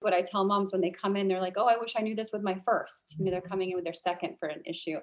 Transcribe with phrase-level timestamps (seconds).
[0.00, 2.14] what I tell moms when they come in, they're like, oh, I wish I knew
[2.14, 3.16] this with my first.
[3.18, 3.50] You know, they're mm-hmm.
[3.50, 4.98] coming in with their second for an issue.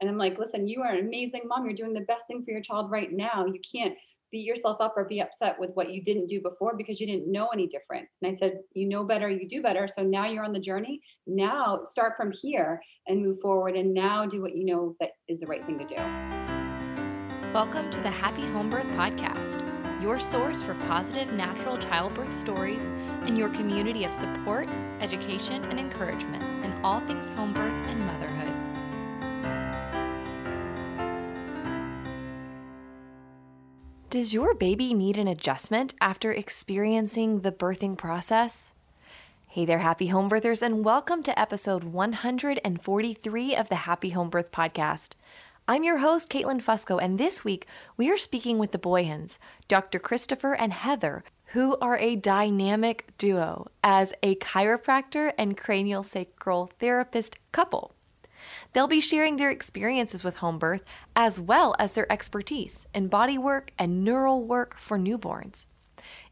[0.00, 1.64] And I'm like, listen, you are an amazing mom.
[1.64, 3.46] You're doing the best thing for your child right now.
[3.46, 3.94] You can't
[4.30, 7.30] beat yourself up or be upset with what you didn't do before because you didn't
[7.30, 8.06] know any different.
[8.20, 9.88] And I said, you know better, you do better.
[9.88, 11.00] So now you're on the journey.
[11.26, 15.40] Now start from here and move forward and now do what you know that is
[15.40, 15.96] the right thing to do.
[17.52, 22.90] Welcome to the Happy Home Birth Podcast, your source for positive natural childbirth stories
[23.22, 24.68] and your community of support,
[25.00, 28.52] education, and encouragement in all things home birth and motherhood.
[34.10, 38.72] Does your baby need an adjustment after experiencing the birthing process?
[39.48, 44.52] Hey there, happy home birthers, and welcome to episode 143 of the Happy Home Birth
[44.52, 45.12] Podcast.
[45.68, 47.66] I'm your host, Caitlin Fusco, and this week
[47.96, 49.98] we are speaking with the Boyens, Dr.
[49.98, 57.34] Christopher and Heather, who are a dynamic duo as a chiropractor and cranial sacral therapist
[57.50, 57.96] couple.
[58.72, 60.84] They'll be sharing their experiences with home birth
[61.16, 65.66] as well as their expertise in body work and neural work for newborns.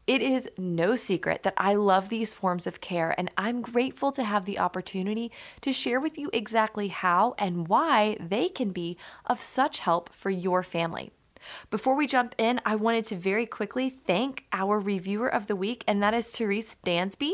[0.07, 4.23] It is no secret that I love these forms of care, and I'm grateful to
[4.23, 9.41] have the opportunity to share with you exactly how and why they can be of
[9.41, 11.11] such help for your family.
[11.71, 15.83] Before we jump in, I wanted to very quickly thank our reviewer of the week,
[15.87, 17.33] and that is Therese Dansby.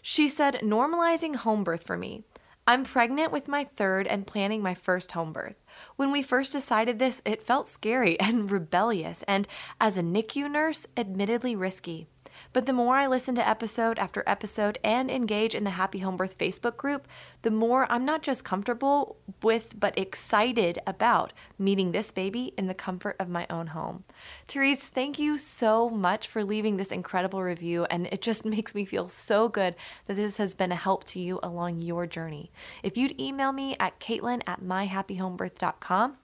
[0.00, 2.24] She said, Normalizing home birth for me.
[2.66, 5.61] I'm pregnant with my third and planning my first home birth.
[5.96, 9.46] When we first decided this, it felt scary and rebellious, and
[9.80, 12.08] as a NICU nurse, admittedly risky.
[12.52, 16.16] But the more I listen to episode after episode and engage in the Happy Home
[16.16, 17.06] Birth Facebook group,
[17.42, 22.74] the more I'm not just comfortable with, but excited about meeting this baby in the
[22.74, 24.04] comfort of my own home.
[24.48, 28.84] Therese, thank you so much for leaving this incredible review, and it just makes me
[28.84, 29.74] feel so good
[30.06, 32.52] that this has been a help to you along your journey.
[32.82, 36.16] If you'd email me at caitlin at myhappyhomebirth.com,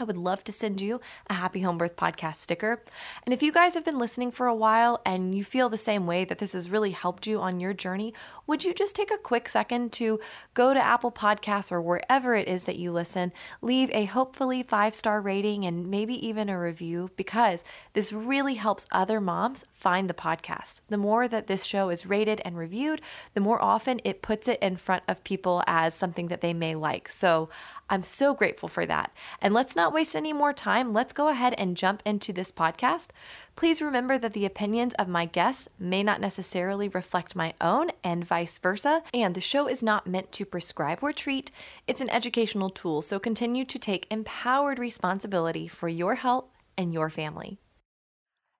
[0.00, 2.82] I would love to send you a Happy Home Birth podcast sticker.
[3.26, 6.06] And if you guys have been listening for a while and you feel the same
[6.06, 8.14] way that this has really helped you on your journey,
[8.46, 10.18] would you just take a quick second to
[10.54, 14.94] go to Apple Podcasts or wherever it is that you listen, leave a hopefully five
[14.94, 17.62] star rating and maybe even a review because
[17.92, 20.80] this really helps other moms find the podcast.
[20.88, 23.02] The more that this show is rated and reviewed,
[23.34, 26.74] the more often it puts it in front of people as something that they may
[26.74, 27.10] like.
[27.10, 27.50] So
[27.90, 29.12] I'm so grateful for that.
[29.42, 30.92] And let's not waste any more time.
[30.92, 33.08] Let's go ahead and jump into this podcast.
[33.56, 38.24] Please remember that the opinions of my guests may not necessarily reflect my own and
[38.24, 39.02] vice versa.
[39.12, 41.50] And the show is not meant to prescribe or treat,
[41.88, 43.02] it's an educational tool.
[43.02, 46.46] So continue to take empowered responsibility for your health
[46.78, 47.58] and your family.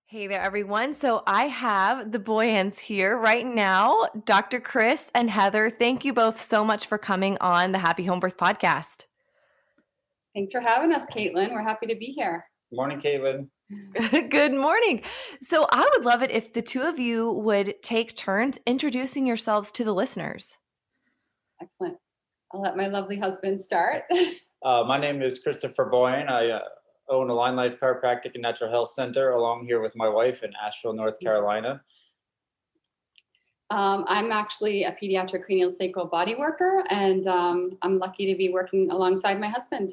[0.07, 0.93] Hey there, everyone.
[0.93, 4.59] So I have the Boyens here right now, Dr.
[4.59, 5.71] Chris and Heather.
[5.71, 9.05] Thank you both so much for coming on the Happy Home Birth podcast.
[10.35, 11.53] Thanks for having us, Caitlin.
[11.53, 12.47] We're happy to be here.
[12.71, 13.49] Good morning, Caitlin.
[14.31, 15.03] Good morning.
[15.43, 19.73] So, I would love it if the two of you would take turns introducing yourselves
[19.73, 20.59] to the listeners.
[21.61, 21.99] Excellent.
[22.53, 24.05] I'll let my lovely husband start.
[24.65, 26.29] uh, my name is Christopher Boyen.
[26.29, 26.61] I uh,
[27.09, 31.17] own AlignLife Chiropractic and Natural Health Center along here with my wife in Asheville, North
[31.17, 31.27] mm-hmm.
[31.27, 31.83] Carolina.
[33.71, 38.51] Um, I'm actually a pediatric cranial sacral body worker, and um, I'm lucky to be
[38.53, 39.91] working alongside my husband.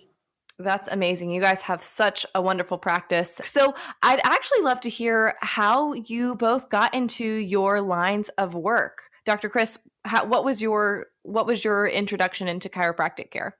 [0.59, 1.29] That's amazing.
[1.29, 3.39] You guys have such a wonderful practice.
[3.43, 9.09] So, I'd actually love to hear how you both got into your lines of work.
[9.25, 9.49] Dr.
[9.49, 13.57] Chris, how, what was your what was your introduction into chiropractic care?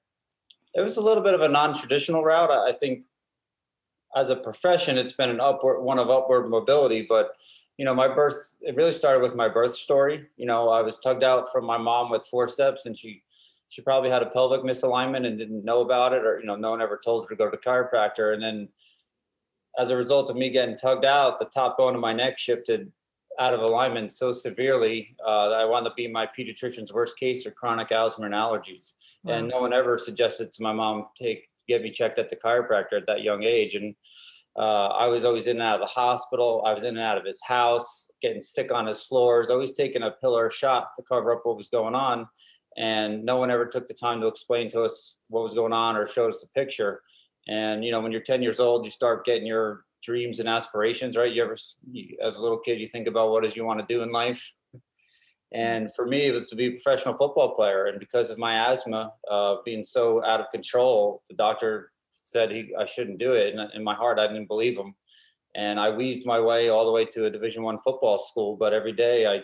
[0.74, 2.50] It was a little bit of a non-traditional route.
[2.50, 3.04] I think
[4.16, 7.34] as a profession, it's been an upward one of upward mobility, but
[7.78, 10.26] you know, my birth it really started with my birth story.
[10.38, 13.22] You know, I was tugged out from my mom with forceps and she
[13.70, 16.72] she probably had a pelvic misalignment and didn't know about it, or you know, no
[16.72, 18.34] one ever told her to go to the chiropractor.
[18.34, 18.70] And then,
[19.78, 22.92] as a result of me getting tugged out, the top bone of my neck shifted
[23.40, 27.44] out of alignment so severely uh, that I wound up being my pediatrician's worst case
[27.44, 28.94] for chronic asthma and allergies.
[29.24, 29.34] Wow.
[29.34, 32.94] And no one ever suggested to my mom take get me checked at the chiropractor
[32.94, 33.76] at that young age.
[33.76, 33.94] And
[34.58, 36.64] uh, I was always in and out of the hospital.
[36.66, 40.02] I was in and out of his house, getting sick on his floors, always taking
[40.02, 42.28] a pill or a shot to cover up what was going on
[42.78, 45.96] and no one ever took the time to explain to us what was going on
[45.96, 47.02] or showed us a picture.
[47.48, 51.18] And you know when you're 10 years old you start getting your dreams and aspirations
[51.18, 51.32] right?
[51.32, 51.58] You ever
[52.24, 54.54] as a little kid you think about what is you want to do in life?
[55.52, 58.72] And for me it was to be a professional football player and because of my
[58.72, 63.54] asthma uh, being so out of control the doctor said he i shouldn't do it
[63.54, 64.94] and in my heart i didn't believe him.
[65.56, 68.74] And i wheezed my way all the way to a division one football school but
[68.74, 69.42] every day i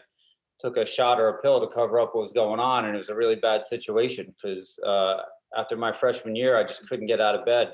[0.64, 2.98] took a shot or a pill to cover up what was going on, and it
[2.98, 5.18] was a really bad situation because uh,
[5.58, 7.74] after my freshman year, I just couldn't get out of bed,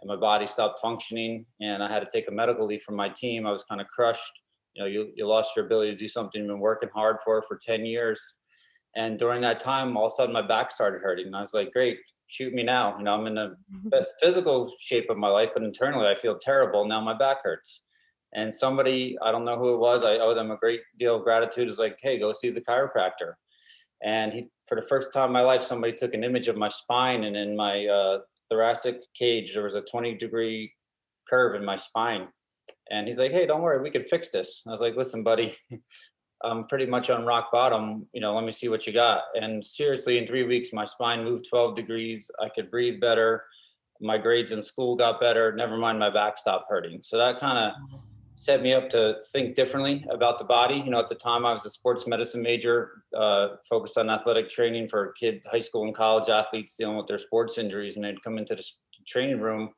[0.00, 3.08] and my body stopped functioning, and I had to take a medical leave from my
[3.08, 3.46] team.
[3.46, 4.42] I was kind of crushed.
[4.74, 7.42] You know, you you lost your ability to do something you've been working hard for
[7.42, 8.34] for ten years,
[8.94, 11.54] and during that time, all of a sudden my back started hurting, and I was
[11.54, 11.98] like, great.
[12.28, 12.96] Shoot me now.
[12.96, 16.38] You know, I'm in the best physical shape of my life, but internally I feel
[16.38, 16.86] terrible.
[16.86, 17.82] Now my back hurts
[18.34, 21.24] and somebody i don't know who it was i owe them a great deal of
[21.24, 23.34] gratitude is like hey go see the chiropractor.
[24.02, 26.68] And he for the first time in my life somebody took an image of my
[26.68, 28.18] spine and in my uh,
[28.48, 30.72] thoracic cage there was a 20 degree
[31.28, 32.28] curve in my spine.
[32.90, 34.62] And he's like hey don't worry we can fix this.
[34.66, 35.56] I was like listen buddy
[36.42, 39.22] i'm pretty much on rock bottom you know let me see what you got.
[39.34, 43.44] And seriously in three weeks my spine moved 12 degrees i could breathe better
[44.00, 47.02] my grades in school got better never mind my back stopped hurting.
[47.02, 48.00] So that kind of
[48.40, 50.76] set me up to think differently about the body.
[50.76, 54.48] You know, at the time I was a sports medicine major, uh, focused on athletic
[54.48, 58.24] training for kid, high school and college athletes dealing with their sports injuries, and they'd
[58.24, 58.64] come into the
[59.06, 59.74] training room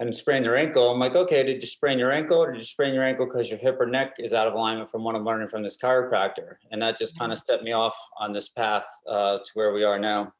[0.00, 0.90] and sprain their ankle.
[0.90, 3.48] I'm like, okay, did you sprain your ankle, or did you sprain your ankle because
[3.48, 6.56] your hip or neck is out of alignment from what I'm learning from this chiropractor?
[6.72, 9.84] And that just kind of set me off on this path uh, to where we
[9.84, 10.32] are now.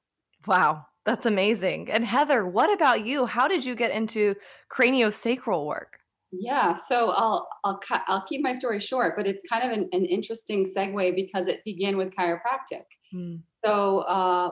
[0.49, 1.89] Wow, that's amazing.
[1.89, 3.27] And Heather, what about you?
[3.27, 4.35] How did you get into
[4.69, 6.02] craniosacral work?
[6.33, 9.89] Yeah, so I'll I'll cut I'll keep my story short, but it's kind of an,
[9.93, 12.85] an interesting segue because it began with chiropractic.
[13.15, 13.41] Mm.
[13.65, 14.51] So uh,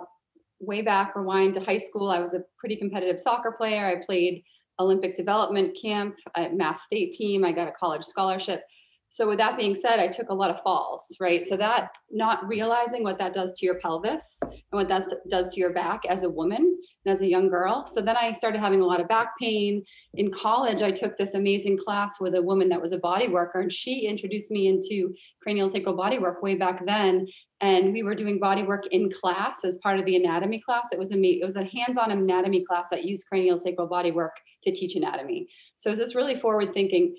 [0.61, 3.87] way back, rewind to high school, I was a pretty competitive soccer player.
[3.87, 4.45] I played
[4.79, 7.45] Olympic development camp at Mass State team.
[7.45, 8.63] I got a college scholarship.
[9.13, 11.45] So with that being said, I took a lot of falls, right?
[11.45, 15.61] So that not realizing what that does to your pelvis and what that does to
[15.61, 17.85] your back as a woman and as a young girl.
[17.87, 19.83] So then I started having a lot of back pain.
[20.15, 23.61] In college, I took this amazing class with a woman that was a body worker,
[23.61, 27.27] and she introduced me into cranial sacral body work way back then.
[27.61, 30.89] And we were doing body work in class as part of the anatomy class.
[30.93, 34.37] It was a it was a hands-on anatomy class that used cranial sacral body work
[34.63, 35.49] to teach anatomy.
[35.77, 37.17] So it was this really forward thinking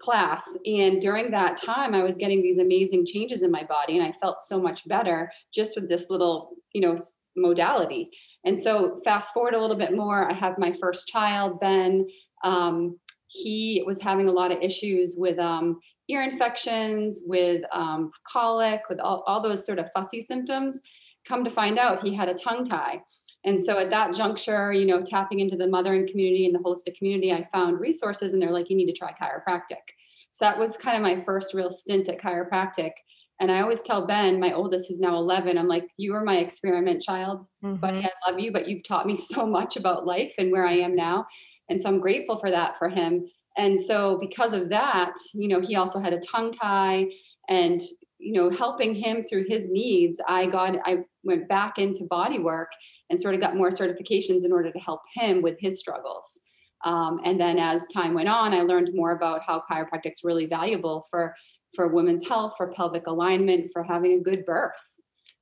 [0.00, 0.44] class.
[0.66, 4.12] And during that time, I was getting these amazing changes in my body, and I
[4.12, 6.96] felt so much better just with this little, you know,
[7.36, 8.08] modality.
[8.44, 12.06] And so, fast forward a little bit more, I have my first child, Ben.
[12.42, 18.82] Um, he was having a lot of issues with um, ear infections, with um, colic,
[18.88, 20.80] with all, all those sort of fussy symptoms.
[21.28, 23.00] Come to find out, he had a tongue tie.
[23.44, 26.96] And so at that juncture, you know, tapping into the mothering community and the holistic
[26.96, 29.94] community, I found resources and they're like, you need to try chiropractic.
[30.30, 32.92] So that was kind of my first real stint at chiropractic.
[33.40, 36.36] And I always tell Ben, my oldest, who's now 11, I'm like, you were my
[36.36, 37.76] experiment child, mm-hmm.
[37.76, 38.04] buddy.
[38.04, 40.94] I love you, but you've taught me so much about life and where I am
[40.94, 41.26] now.
[41.70, 43.26] And so I'm grateful for that for him.
[43.56, 47.08] And so because of that, you know, he also had a tongue tie
[47.48, 47.80] and
[48.20, 52.70] you know helping him through his needs i got i went back into body work
[53.08, 56.40] and sort of got more certifications in order to help him with his struggles.
[56.82, 61.04] Um, and then as time went on i learned more about how chiropractic's really valuable
[61.10, 61.34] for
[61.74, 64.80] for women's health for pelvic alignment for having a good birth.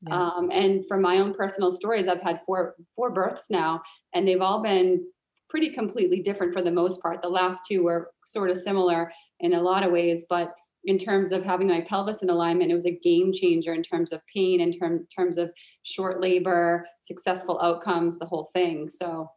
[0.02, 0.20] Yeah.
[0.20, 3.82] um, and from my own personal stories i've had four four births now
[4.14, 5.04] and they've all been
[5.48, 7.22] pretty completely different for the most part.
[7.22, 9.10] The last two were sort of similar
[9.40, 10.54] in a lot of ways but
[10.84, 12.70] in terms of having my pelvis in alignment.
[12.70, 15.50] It was a game changer in terms of pain, in term, terms of
[15.82, 18.88] short labor, successful outcomes, the whole thing.
[18.88, 19.28] So,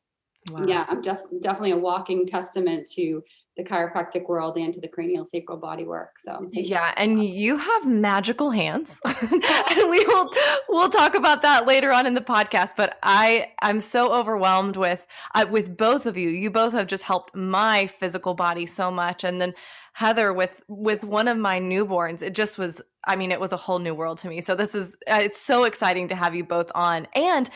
[0.52, 0.64] wow.
[0.68, 3.22] yeah, I'm def- definitely a walking testament to
[3.58, 6.20] the chiropractic world and to the cranial sacral body work.
[6.20, 10.32] So yeah, and you have magical hands, and we will
[10.70, 12.72] we'll talk about that later on in the podcast.
[12.78, 15.06] But I I'm so overwhelmed with
[15.36, 16.30] uh, with both of you.
[16.30, 19.54] You both have just helped my physical body so much, and then
[19.94, 22.22] Heather with with one of my newborns.
[22.22, 24.42] It just was I mean, it was a whole new world to me.
[24.42, 27.08] So this is uh, it's so exciting to have you both on.
[27.14, 27.50] And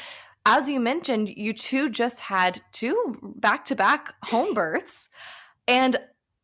[0.46, 5.10] as you mentioned, you two just had two back-to-back home births.
[5.67, 5.98] And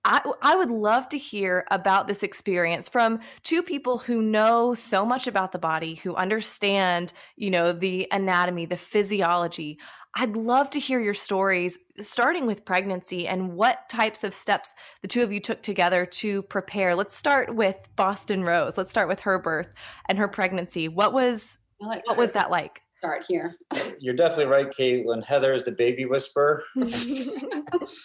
[0.04, 5.06] I, I would love to hear about this experience from two people who know so
[5.06, 9.78] much about the body, who understand, you know, the anatomy, the physiology.
[10.16, 15.08] I'd love to hear your stories, starting with pregnancy and what types of steps the
[15.08, 16.96] two of you took together to prepare.
[16.96, 18.78] Let's start with Boston Rose.
[18.78, 19.72] Let's start with her birth
[20.10, 20.88] and her pregnancy.
[20.88, 22.82] What was like what was that like?
[23.02, 23.56] Start here.
[24.00, 25.24] You're definitely right, Caitlin.
[25.24, 26.62] Heather is the baby whisperer.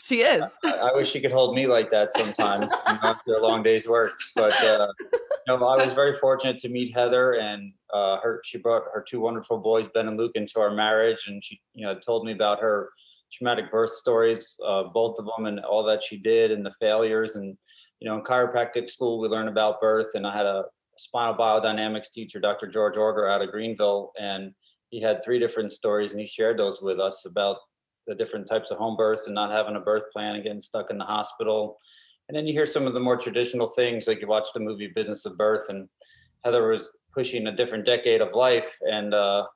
[0.07, 0.57] she is.
[0.65, 4.19] I, I, wish she could hold me like that sometimes after a long day's work.
[4.35, 8.57] But uh, you know, I was very fortunate to meet Heather and uh, her she
[8.57, 11.99] brought her two wonderful boys, Ben and Luke, into our marriage, and she you know
[11.99, 12.88] told me about her
[13.31, 17.37] traumatic birth stories, uh, both of them, and all that she did, and the failures.
[17.37, 17.55] And
[18.00, 20.65] you know, in chiropractic school, we learn about birth, and I had a
[20.97, 22.67] spinal biodynamics teacher, Dr.
[22.67, 24.55] George Orger out of Greenville, and
[24.90, 27.59] he had three different stories and he shared those with us about
[28.07, 30.90] the different types of home births and not having a birth plan and getting stuck
[30.90, 31.78] in the hospital.
[32.28, 34.90] And then you hear some of the more traditional things, like you watch the movie
[34.95, 35.88] Business of Birth, and
[36.45, 38.76] Heather was pushing a different decade of life.
[38.83, 39.47] And uh,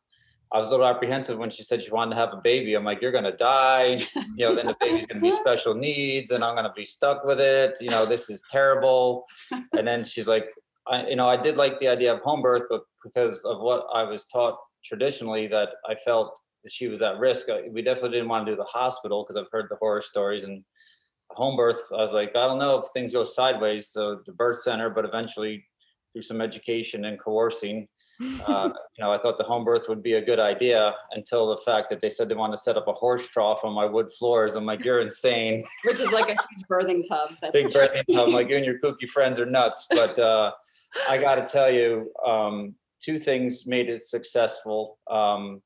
[0.52, 2.74] I was a little apprehensive when she said she wanted to have a baby.
[2.74, 4.02] I'm like, you're gonna die.
[4.36, 7.40] You know, then the baby's gonna be special needs, and I'm gonna be stuck with
[7.40, 7.76] it.
[7.80, 9.26] You know, this is terrible.
[9.76, 10.52] And then she's like,
[10.86, 13.86] I, you know, I did like the idea of home birth, but because of what
[13.92, 17.46] I was taught traditionally, that I felt that she was at risk.
[17.70, 20.64] We definitely didn't want to do the hospital because I've heard the horror stories and
[21.30, 21.80] home birth.
[21.92, 23.88] I was like, I don't know if things go sideways.
[23.88, 25.64] So the birth center, but eventually
[26.12, 27.88] through some education and coercing,
[28.46, 28.68] uh,
[28.98, 31.88] you know, I thought the home birth would be a good idea until the fact
[31.88, 34.56] that they said they want to set up a horse trough on my wood floors.
[34.56, 35.64] I'm like, you're insane.
[35.84, 37.30] Which is like a huge birthing tub.
[37.52, 38.28] Big birthing tub.
[38.28, 39.86] I'm like, you and your kooky friends are nuts.
[39.88, 40.52] But uh,
[41.08, 44.98] I got to tell you, um, two things made it successful.
[45.10, 45.62] Um,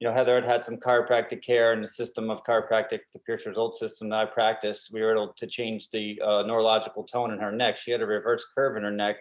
[0.00, 3.46] you know, Heather had had some chiropractic care and the system of chiropractic, the Pierce
[3.46, 4.90] Result system that I practice.
[4.92, 7.78] We were able to change the uh, neurological tone in her neck.
[7.78, 9.16] She had a reverse curve in her neck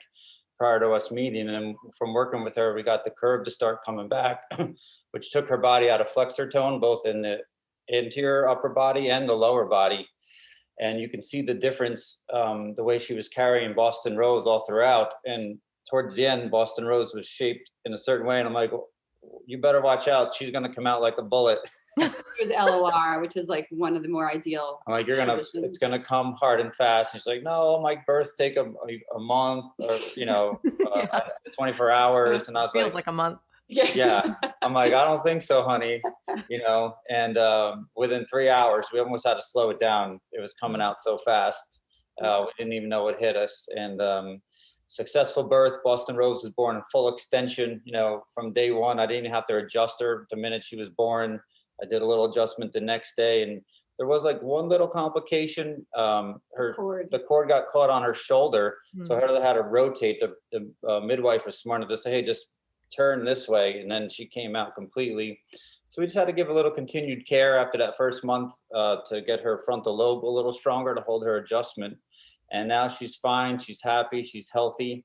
[0.57, 1.49] prior to us meeting.
[1.49, 4.43] And from working with her, we got the curve to start coming back,
[5.11, 7.37] which took her body out of flexor tone, both in the
[7.93, 10.07] anterior upper body and the lower body.
[10.79, 14.65] And you can see the difference, um, the way she was carrying Boston Rose all
[14.65, 15.13] throughout.
[15.25, 15.59] And
[15.89, 18.39] towards the end, Boston Rose was shaped in a certain way.
[18.39, 18.71] And I'm like,
[19.45, 20.33] you better watch out.
[20.33, 21.59] She's going to come out like a bullet.
[21.97, 24.79] it was LOR, which is like one of the more ideal.
[24.87, 25.65] I'm like, you're gonna, positions.
[25.65, 27.13] it's gonna come hard and fast.
[27.13, 28.65] And she's like, no, my births take a,
[29.15, 30.59] a month or you know,
[30.93, 31.19] uh, yeah.
[31.55, 32.47] 24 hours.
[32.47, 33.39] And I was feels like, feels like a month.
[33.69, 33.89] Yeah.
[33.93, 34.51] yeah.
[34.61, 36.01] I'm like, I don't think so, honey.
[36.49, 40.19] You know, and um, within three hours, we almost had to slow it down.
[40.31, 41.81] It was coming out so fast.
[42.21, 43.67] Uh, we didn't even know it hit us.
[43.75, 44.41] And um,
[44.93, 45.79] successful birth.
[45.83, 47.81] Boston Rose was born in full extension.
[47.83, 50.89] You know, from day one, I didn't have to adjust her the minute she was
[50.89, 51.39] born.
[51.81, 53.61] I did a little adjustment the next day, and
[53.97, 55.83] there was like one little complication.
[55.97, 57.07] Um, her cord.
[57.11, 59.07] the cord got caught on her shoulder, mm-hmm.
[59.07, 59.41] so I hmm.
[59.41, 60.21] had to rotate.
[60.21, 62.45] The, the uh, midwife was smart enough to say, "Hey, just
[62.95, 65.39] turn this way," and then she came out completely.
[65.89, 68.97] So we just had to give a little continued care after that first month uh,
[69.07, 71.97] to get her frontal lobe a little stronger to hold her adjustment.
[72.53, 73.57] And now she's fine.
[73.57, 74.23] She's happy.
[74.23, 75.03] She's healthy.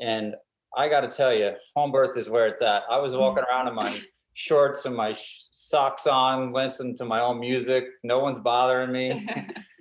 [0.00, 0.34] And
[0.76, 2.84] I got to tell you, home birth is where it's at.
[2.88, 4.00] I was walking around in my
[4.34, 7.84] shorts and my sh- socks on, listening to my own music.
[8.02, 9.26] No one's bothering me.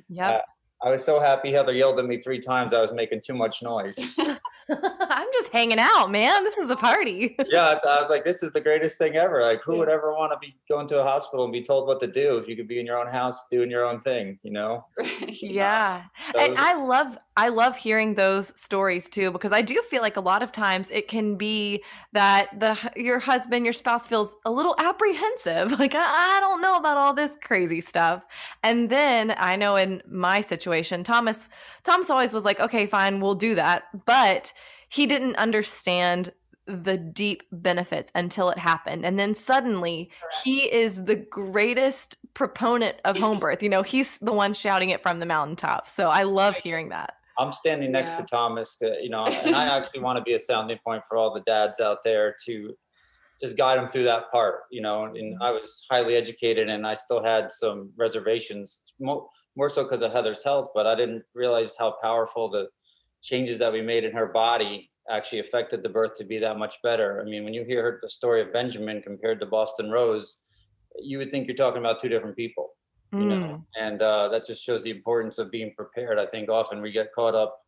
[0.09, 0.39] yeah.
[0.83, 3.33] Uh, I was so happy Heather yelled at me three times I was making too
[3.33, 3.97] much noise.
[5.33, 6.43] Just hanging out, man.
[6.43, 7.35] This is a party.
[7.49, 9.41] yeah, I was like, this is the greatest thing ever.
[9.41, 11.99] Like, who would ever want to be going to a hospital and be told what
[12.01, 14.51] to do if you could be in your own house doing your own thing, you
[14.51, 14.85] know?
[15.27, 16.03] yeah.
[16.31, 20.17] So and I love I love hearing those stories too because I do feel like
[20.17, 24.51] a lot of times it can be that the your husband, your spouse feels a
[24.51, 28.25] little apprehensive, like I, I don't know about all this crazy stuff.
[28.61, 31.49] And then I know in my situation, Thomas
[31.83, 34.53] Thomas always was like, "Okay, fine, we'll do that." But
[34.93, 36.31] he didn't understand
[36.67, 39.03] the deep benefits until it happened.
[39.05, 40.11] And then suddenly
[40.43, 43.63] he is the greatest proponent of home birth.
[43.63, 45.87] You know, he's the one shouting it from the mountaintop.
[45.87, 47.15] So I love hearing that.
[47.39, 48.17] I'm standing next yeah.
[48.19, 51.17] to Thomas, uh, you know, and I actually want to be a sounding point for
[51.17, 52.75] all the dads out there to
[53.41, 55.05] just guide them through that part, you know.
[55.05, 55.41] And mm-hmm.
[55.41, 60.13] I was highly educated and I still had some reservations, more, more so because of
[60.13, 62.67] Heather's health, but I didn't realize how powerful the
[63.23, 66.75] changes that we made in her body actually affected the birth to be that much
[66.83, 67.21] better.
[67.21, 70.37] I mean, when you hear the story of Benjamin compared to Boston Rose,
[71.01, 72.73] you would think you're talking about two different people
[73.13, 73.27] you mm.
[73.27, 76.91] know and uh, that just shows the importance of being prepared i think often we
[76.91, 77.59] get caught up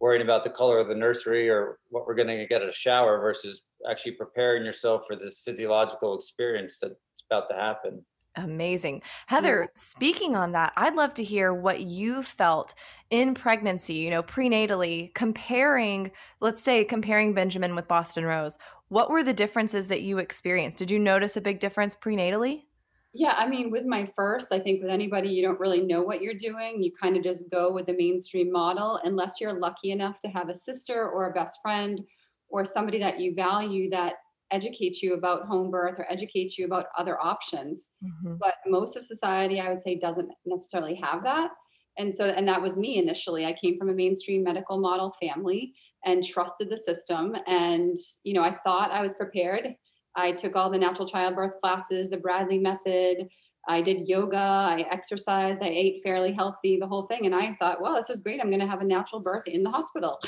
[0.00, 2.72] worrying about the color of the nursery or what we're going to get at a
[2.72, 6.94] shower versus actually preparing yourself for this physiological experience that's
[7.30, 8.04] about to happen
[8.36, 9.02] Amazing.
[9.26, 12.74] Heather, speaking on that, I'd love to hear what you felt
[13.10, 18.56] in pregnancy, you know, prenatally, comparing, let's say, comparing Benjamin with Boston Rose.
[18.88, 20.78] What were the differences that you experienced?
[20.78, 22.66] Did you notice a big difference prenatally?
[23.12, 26.22] Yeah, I mean, with my first, I think with anybody, you don't really know what
[26.22, 26.80] you're doing.
[26.80, 30.48] You kind of just go with the mainstream model, unless you're lucky enough to have
[30.48, 32.00] a sister or a best friend
[32.48, 34.14] or somebody that you value that
[34.50, 37.90] educates you about home birth or educates you about other options.
[38.04, 38.36] Mm-hmm.
[38.38, 41.50] But most of society, I would say, doesn't necessarily have that.
[41.98, 43.44] And so, and that was me initially.
[43.46, 47.36] I came from a mainstream medical model family and trusted the system.
[47.46, 49.74] And, you know, I thought I was prepared
[50.16, 53.28] I took all the natural childbirth classes, the Bradley method,
[53.68, 57.26] I did yoga, I exercised, I ate fairly healthy, the whole thing.
[57.26, 58.40] And I thought, well, this is great.
[58.40, 60.18] I'm going to have a natural birth in the hospital.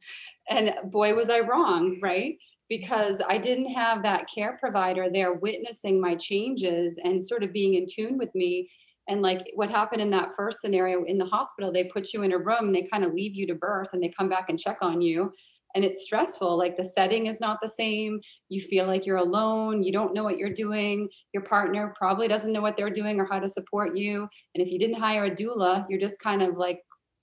[0.50, 2.36] and boy, was I wrong, right?
[2.70, 7.74] Because I didn't have that care provider there witnessing my changes and sort of being
[7.74, 8.70] in tune with me.
[9.08, 12.32] And like what happened in that first scenario in the hospital, they put you in
[12.32, 14.58] a room and they kind of leave you to birth and they come back and
[14.58, 15.32] check on you.
[15.74, 18.20] And it's stressful like the setting is not the same.
[18.48, 19.82] You feel like you're alone.
[19.82, 21.08] You don't know what you're doing.
[21.32, 24.28] Your partner probably doesn't know what they're doing or how to support you.
[24.54, 26.80] And if you didn't hire a doula you're just kind of like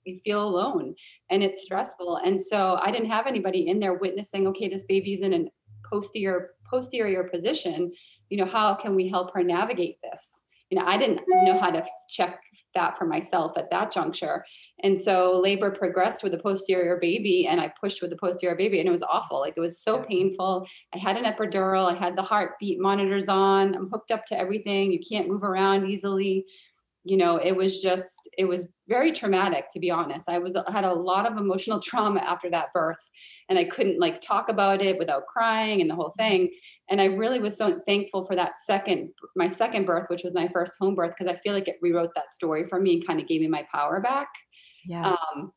[0.08, 0.94] you feel alone
[1.30, 1.64] and it's mm-hmm.
[1.64, 5.44] stressful and so i didn't have anybody in there witnessing okay this baby's in a
[5.88, 7.92] posterior posterior position
[8.28, 11.70] you know how can we help her navigate this you know, I didn't know how
[11.70, 12.42] to check
[12.74, 14.44] that for myself at that juncture.
[14.82, 18.78] And so labor progressed with a posterior baby and I pushed with the posterior baby
[18.78, 19.40] and it was awful.
[19.40, 20.66] Like it was so painful.
[20.94, 24.92] I had an epidural, I had the heartbeat monitors on, I'm hooked up to everything.
[24.92, 26.44] You can't move around easily.
[27.08, 30.28] You know, it was just, it was very traumatic to be honest.
[30.28, 33.04] I was had a lot of emotional trauma after that birth
[33.48, 36.50] and I couldn't like talk about it without crying and the whole thing.
[36.90, 40.48] And i really was so thankful for that second my second birth which was my
[40.48, 43.20] first home birth because i feel like it rewrote that story for me and kind
[43.20, 44.28] of gave me my power back.
[44.86, 45.52] Yeah um,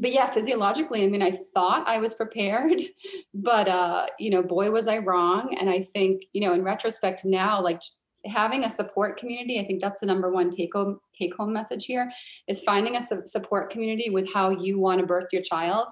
[0.00, 2.82] but yeah physiologically i mean i thought i was prepared
[3.34, 5.56] but uh you know boy was i wrong.
[5.60, 7.80] And i think you know in retrospect now like
[8.26, 11.86] having a support community i think that's the number one take home take home message
[11.86, 12.10] here
[12.48, 15.88] is finding a support community with how you want to birth your child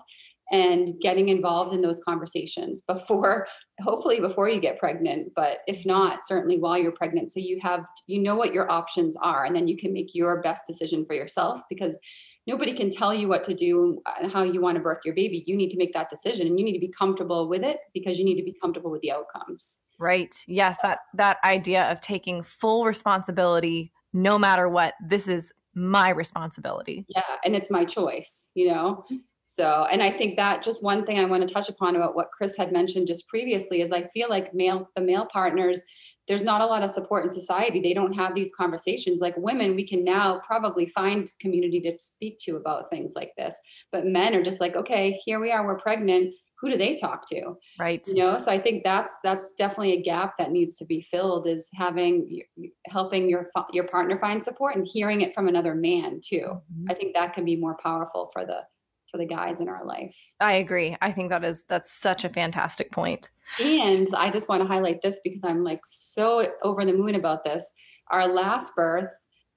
[0.50, 3.46] and getting involved in those conversations before
[3.80, 7.84] hopefully before you get pregnant but if not certainly while you're pregnant so you have
[8.06, 11.14] you know what your options are and then you can make your best decision for
[11.14, 11.98] yourself because
[12.46, 15.44] nobody can tell you what to do and how you want to birth your baby.
[15.46, 18.18] You need to make that decision and you need to be comfortable with it because
[18.18, 19.80] you need to be comfortable with the outcomes.
[19.98, 20.34] Right.
[20.46, 27.06] Yes that that idea of taking full responsibility no matter what this is my responsibility.
[27.08, 29.04] Yeah and it's my choice you know?
[29.44, 32.30] So, and I think that just one thing I want to touch upon about what
[32.30, 35.82] Chris had mentioned just previously is I feel like male, the male partners,
[36.28, 37.80] there's not a lot of support in society.
[37.80, 39.20] They don't have these conversations.
[39.20, 43.58] Like women, we can now probably find community to speak to about things like this.
[43.90, 46.34] But men are just like, okay, here we are, we're pregnant.
[46.60, 47.56] Who do they talk to?
[47.76, 48.00] Right.
[48.06, 51.48] You know, so I think that's that's definitely a gap that needs to be filled.
[51.48, 52.40] Is having
[52.86, 56.36] helping your your partner find support and hearing it from another man too.
[56.36, 56.84] Mm-hmm.
[56.88, 58.62] I think that can be more powerful for the
[59.12, 60.16] for the guys in our life.
[60.40, 60.96] I agree.
[61.00, 63.30] I think that is that's such a fantastic point.
[63.60, 67.44] And I just want to highlight this because I'm like so over the moon about
[67.44, 67.72] this.
[68.10, 69.10] Our last birth,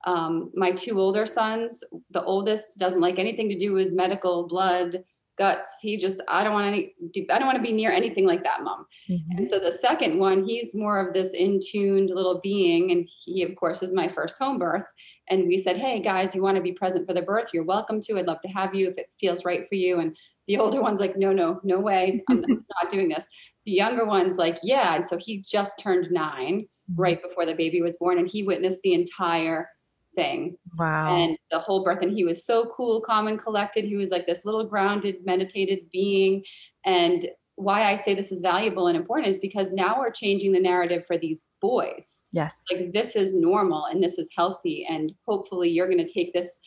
[0.06, 5.04] um, my two older sons, the oldest doesn't like anything to do with medical blood
[5.38, 5.70] guts.
[5.82, 6.94] He just, I don't want any,
[7.30, 8.86] I don't want to be near anything like that, mom.
[9.10, 9.38] Mm-hmm.
[9.38, 12.92] And so the second one, he's more of this in tuned little being.
[12.92, 14.86] And he, of course, is my first home birth.
[15.30, 17.50] And we said, Hey guys, you want to be present for the birth?
[17.54, 18.18] You're welcome to.
[18.18, 20.00] I'd love to have you if it feels right for you.
[20.00, 20.16] And
[20.48, 22.24] the older one's like, no, no, no way.
[22.30, 23.28] I'm not doing this.
[23.66, 24.96] The younger one's like, yeah.
[24.96, 27.02] And so he just turned 9 mm-hmm.
[27.02, 29.70] right before the baby was born and he witnessed the entire
[30.16, 30.58] thing.
[30.78, 31.16] Wow.
[31.16, 32.02] And the whole birth.
[32.02, 33.86] And he was so cool, calm, and collected.
[33.86, 36.44] He was like this little grounded, meditated being.
[36.86, 40.60] And why I say this is valuable and important is because now we're changing the
[40.60, 42.26] narrative for these boys.
[42.32, 42.64] Yes.
[42.72, 44.86] Like this is normal and this is healthy.
[44.86, 46.60] And hopefully you're going to take this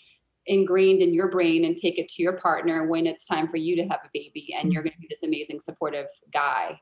[0.47, 3.77] ingrained in your brain and take it to your partner when it's time for you
[3.77, 4.89] to have a baby and you're mm-hmm.
[4.89, 6.81] going to be this amazing supportive guy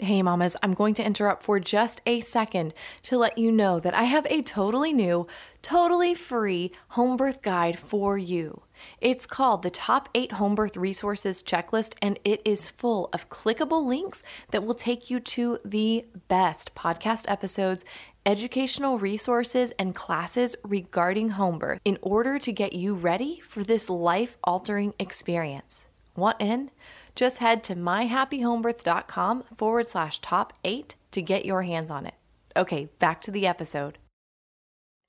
[0.00, 3.94] Hey, mamas, I'm going to interrupt for just a second to let you know that
[3.94, 5.26] I have a totally new,
[5.60, 8.62] totally free home birth guide for you.
[9.00, 13.84] It's called the Top 8 Home Birth Resources Checklist, and it is full of clickable
[13.84, 17.84] links that will take you to the best podcast episodes,
[18.24, 23.90] educational resources, and classes regarding home birth in order to get you ready for this
[23.90, 25.86] life altering experience.
[26.14, 26.70] Want in?
[27.18, 32.14] Just head to myhappyhomebirth.com forward slash top eight to get your hands on it.
[32.56, 33.98] Okay, back to the episode.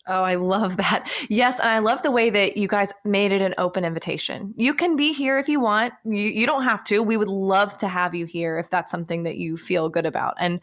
[0.08, 1.08] Oh, I love that.
[1.30, 4.56] Yes, and I love the way that you guys made it an open invitation.
[4.58, 5.93] You can be here if you want.
[6.04, 7.04] You, you don't have to.
[7.04, 10.34] We would love to have you here if that's something that you feel good about.
[10.39, 10.62] And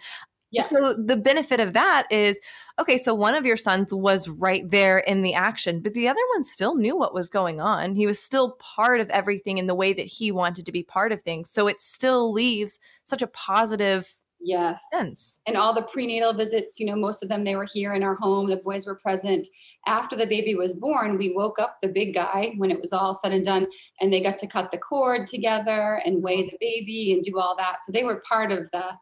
[0.56, 0.70] Yes.
[0.70, 2.40] So the benefit of that is
[2.78, 6.20] okay, so one of your sons was right there in the action, but the other
[6.34, 7.94] one still knew what was going on.
[7.94, 11.12] He was still part of everything in the way that he wanted to be part
[11.12, 11.50] of things.
[11.50, 15.38] So it still leaves such a positive yes sense.
[15.46, 18.14] And all the prenatal visits, you know, most of them they were here in our
[18.14, 18.46] home.
[18.46, 19.46] The boys were present.
[19.86, 23.14] After the baby was born, we woke up the big guy when it was all
[23.14, 23.66] said and done,
[24.00, 27.56] and they got to cut the cord together and weigh the baby and do all
[27.56, 27.78] that.
[27.84, 28.92] So they were part of the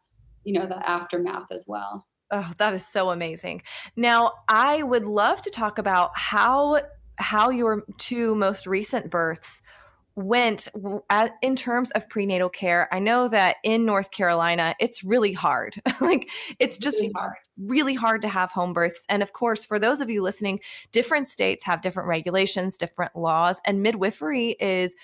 [0.45, 3.61] you know the aftermath as well Oh, that is so amazing.
[3.95, 6.81] Now, I would love to talk about how
[7.17, 9.61] how your two most recent births
[10.17, 10.67] went
[11.41, 12.87] in terms of prenatal care.
[12.91, 15.81] I know that in North Carolina, it's really hard.
[16.01, 17.33] like it's just really hard.
[17.57, 19.05] really hard to have home births.
[19.09, 23.61] And of course, for those of you listening, different states have different regulations, different laws,
[23.65, 24.95] and midwifery is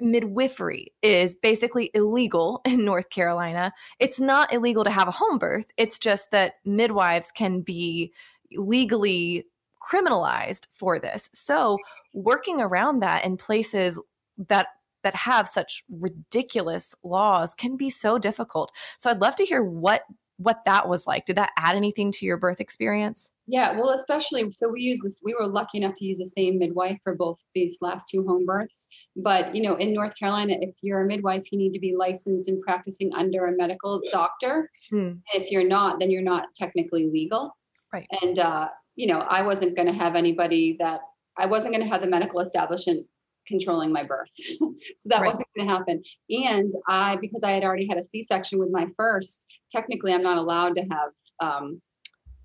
[0.00, 3.72] midwifery is basically illegal in North Carolina.
[3.98, 5.66] It's not illegal to have a home birth.
[5.76, 8.12] It's just that midwives can be
[8.52, 9.46] legally
[9.82, 11.30] criminalized for this.
[11.32, 11.78] So,
[12.12, 14.00] working around that in places
[14.48, 14.68] that
[15.04, 18.72] that have such ridiculous laws can be so difficult.
[18.98, 20.02] So, I'd love to hear what
[20.38, 21.26] what that was like.
[21.26, 23.30] Did that add anything to your birth experience?
[23.50, 25.22] Yeah, well, especially so we use this.
[25.24, 28.44] We were lucky enough to use the same midwife for both these last two home
[28.44, 28.88] births.
[29.16, 32.48] But you know, in North Carolina, if you're a midwife, you need to be licensed
[32.48, 34.70] and practicing under a medical doctor.
[34.90, 35.12] Hmm.
[35.32, 37.56] If you're not, then you're not technically legal.
[37.90, 38.06] Right.
[38.20, 41.00] And uh, you know, I wasn't going to have anybody that
[41.38, 43.06] I wasn't going to have the medical establishment
[43.46, 44.28] controlling my birth.
[44.36, 44.74] so
[45.06, 45.26] that right.
[45.26, 46.02] wasn't going to happen.
[46.28, 50.36] And I, because I had already had a C-section with my first, technically I'm not
[50.36, 51.80] allowed to have um,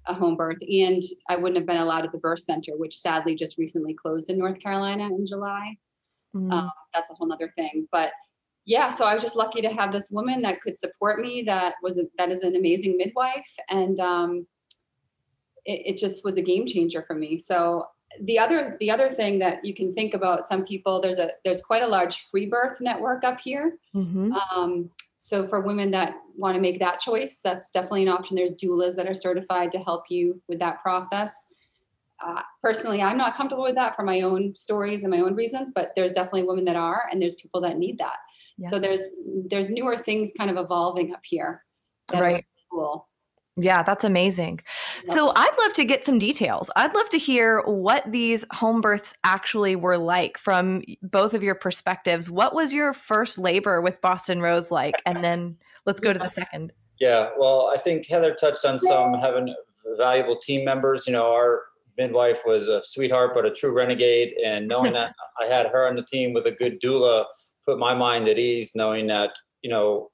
[0.06, 3.36] a home birth, and I wouldn't have been allowed at the birth center, which sadly
[3.36, 5.78] just recently closed in North Carolina in July.
[6.36, 6.52] Mm.
[6.52, 8.12] Um, that's a whole nother thing, but
[8.66, 11.44] yeah, so I was just lucky to have this woman that could support me.
[11.44, 14.48] That was a, that is an amazing midwife, and um,
[15.66, 17.38] it, it just was a game changer for me.
[17.38, 17.86] So
[18.22, 21.62] the other the other thing that you can think about some people there's a there's
[21.62, 24.34] quite a large free birth network up here mm-hmm.
[24.56, 24.90] um,
[25.24, 28.36] so for women that want to make that choice that's definitely an option.
[28.36, 31.48] There's doulas that are certified to help you with that process.
[32.24, 35.72] Uh, personally i'm not comfortable with that for my own stories and my own reasons
[35.76, 38.18] but there's definitely women that are and there's people that need that.
[38.58, 38.70] Yes.
[38.70, 39.02] so there's
[39.50, 41.66] there's newer things kind of evolving up here
[42.14, 42.46] right.
[42.72, 43.10] cool
[43.56, 44.62] yeah, that's amazing.
[45.06, 46.72] So I'd love to get some details.
[46.76, 51.54] I'd love to hear what these home births actually were like from both of your
[51.54, 52.32] perspectives.
[52.32, 54.96] What was your first labor with Boston Rose like?
[55.06, 56.72] And then let's go to the second.
[57.00, 59.54] Yeah, well, I think Heather touched on some having
[59.98, 61.06] valuable team members.
[61.06, 61.64] You know, our
[61.98, 64.34] midwife was a sweetheart, but a true renegade.
[64.44, 67.26] And knowing that I had her on the team with a good doula
[67.66, 70.10] put my mind at ease, knowing that, you know,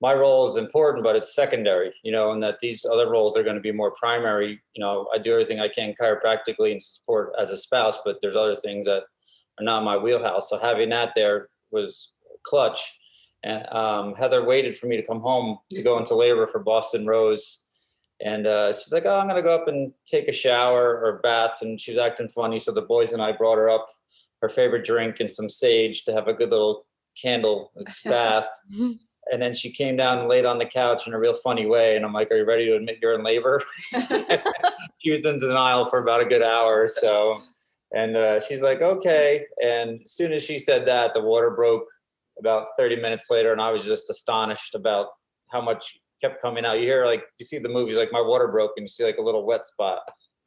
[0.00, 3.42] my role is important, but it's secondary, you know, and that these other roles are
[3.42, 4.60] going to be more primary.
[4.74, 8.36] You know, I do everything I can chiropractically and support as a spouse, but there's
[8.36, 9.02] other things that
[9.58, 10.48] are not my wheelhouse.
[10.48, 12.12] So having that there was
[12.44, 12.98] clutch.
[13.42, 17.06] And um, Heather waited for me to come home to go into labor for Boston
[17.06, 17.60] Rose.
[18.22, 21.20] And uh, she's like, oh, I'm going to go up and take a shower or
[21.22, 21.58] bath.
[21.62, 22.58] And she was acting funny.
[22.58, 23.88] So the boys and I brought her up
[24.42, 26.86] her favorite drink and some sage to have a good little
[27.20, 27.72] candle
[28.04, 28.48] bath.
[29.32, 31.96] And then she came down and laid on the couch in a real funny way.
[31.96, 33.62] And I'm like, Are you ready to admit you're in labor?
[34.98, 37.40] she was in denial for about a good hour or so.
[37.94, 39.44] And uh, she's like, Okay.
[39.62, 41.86] And as soon as she said that, the water broke
[42.38, 43.52] about 30 minutes later.
[43.52, 45.08] And I was just astonished about
[45.48, 46.78] how much kept coming out.
[46.78, 49.16] You hear, like, you see the movies, like, my water broke, and you see, like,
[49.18, 50.00] a little wet spot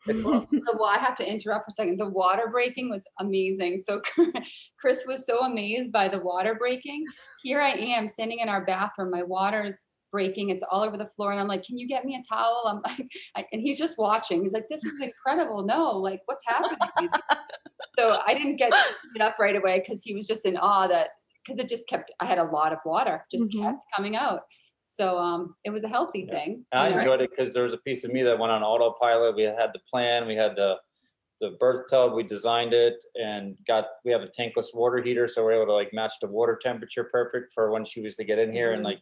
[0.08, 1.98] well, I have to interrupt for a second.
[1.98, 3.80] The water breaking was amazing.
[3.80, 4.02] So
[4.80, 7.06] Chris was so amazed by the water breaking.
[7.42, 9.12] Here I am standing in our bathroom.
[9.12, 10.50] My water's breaking.
[10.50, 11.32] It's all over the floor.
[11.32, 12.64] And I'm like, can you get me a towel?
[12.68, 14.42] I'm like, I, and he's just watching.
[14.42, 15.64] He's like, this is incredible.
[15.64, 17.10] No, like what's happening?
[17.98, 18.72] so I didn't get
[19.16, 21.10] it up right away because he was just in awe that,
[21.44, 23.64] because it just kept, I had a lot of water just mm-hmm.
[23.64, 24.42] kept coming out.
[24.94, 26.34] So um, it was a healthy yeah.
[26.36, 26.66] thing.
[26.72, 29.36] I enjoyed it because there was a piece of me that went on autopilot.
[29.36, 30.76] We had the plan, we had the
[31.42, 35.44] the birth tub, we designed it and got we have a tankless water heater, so
[35.44, 38.38] we're able to like match the water temperature perfect for when she was to get
[38.38, 38.68] in here.
[38.68, 38.76] Mm-hmm.
[38.76, 39.00] And like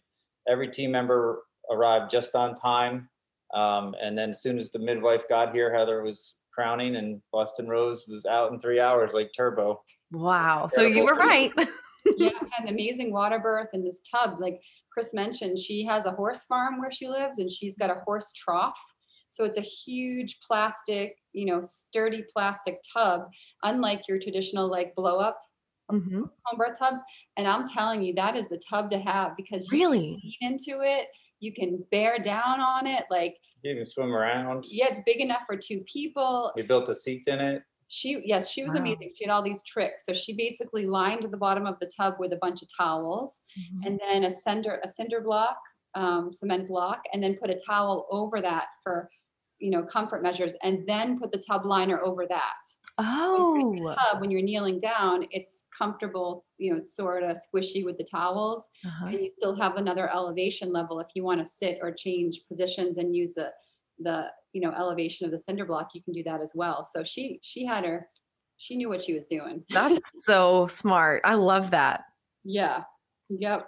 [0.48, 3.10] every team member arrived just on time.
[3.54, 7.68] Um, and then as soon as the midwife got here, Heather was crowning and Boston
[7.68, 9.82] Rose was out in three hours like turbo.
[10.14, 10.68] Wow.
[10.68, 11.52] So you were right.
[12.18, 14.40] yeah, had an amazing water birth in this tub.
[14.40, 14.62] Like
[14.92, 18.34] Chris mentioned, she has a horse farm where she lives and she's got a horse
[18.34, 18.80] trough.
[19.30, 23.28] So it's a huge plastic, you know, sturdy plastic tub,
[23.64, 25.42] unlike your traditional like blow up
[25.92, 26.24] mm-hmm.
[26.44, 27.02] home birth tubs.
[27.38, 30.82] And I'm telling you, that is the tub to have because you really eat into
[30.82, 31.08] it.
[31.40, 33.06] You can bear down on it.
[33.10, 34.66] Like you can swim around.
[34.70, 36.52] Yeah, it's big enough for two people.
[36.56, 38.80] We built a seat in it she yes she was wow.
[38.80, 42.16] amazing she had all these tricks so she basically lined the bottom of the tub
[42.20, 43.86] with a bunch of towels mm-hmm.
[43.86, 45.58] and then a cinder a cinder block
[45.94, 49.10] um, cement block and then put a towel over that for
[49.60, 52.54] you know comfort measures and then put the tub liner over that
[52.98, 57.84] oh so tub when you're kneeling down it's comfortable you know it's sort of squishy
[57.84, 59.08] with the towels uh-huh.
[59.08, 62.98] and you still have another elevation level if you want to sit or change positions
[62.98, 63.52] and use the
[64.00, 66.86] the you know elevation of the cinder block, you can do that as well.
[66.86, 68.08] So she she had her
[68.62, 69.64] she knew what she was doing.
[69.72, 71.22] That's so smart.
[71.26, 72.04] I love that.
[72.44, 72.84] Yeah.
[73.30, 73.68] Yep.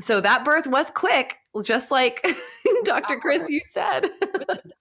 [0.00, 2.26] So that birth was quick, just like
[2.84, 3.14] Dr.
[3.14, 3.20] Oh.
[3.20, 4.06] Chris, you said.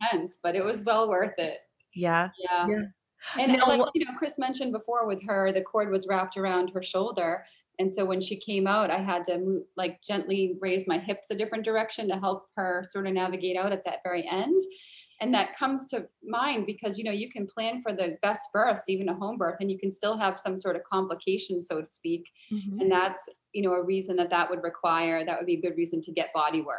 [0.02, 1.60] intense, but it was well worth it.
[1.94, 2.30] Yeah.
[2.44, 2.68] Yeah.
[2.68, 2.82] yeah.
[3.38, 6.72] And now, like you know, Chris mentioned before with her, the cord was wrapped around
[6.72, 7.46] her shoulder.
[7.78, 11.30] And so when she came out, I had to move, like gently raise my hips
[11.30, 14.60] a different direction to help her sort of navigate out at that very end
[15.22, 18.90] and that comes to mind because you know you can plan for the best births
[18.90, 21.88] even a home birth and you can still have some sort of complication so to
[21.88, 22.82] speak mm-hmm.
[22.82, 25.78] and that's you know a reason that that would require that would be a good
[25.78, 26.78] reason to get body work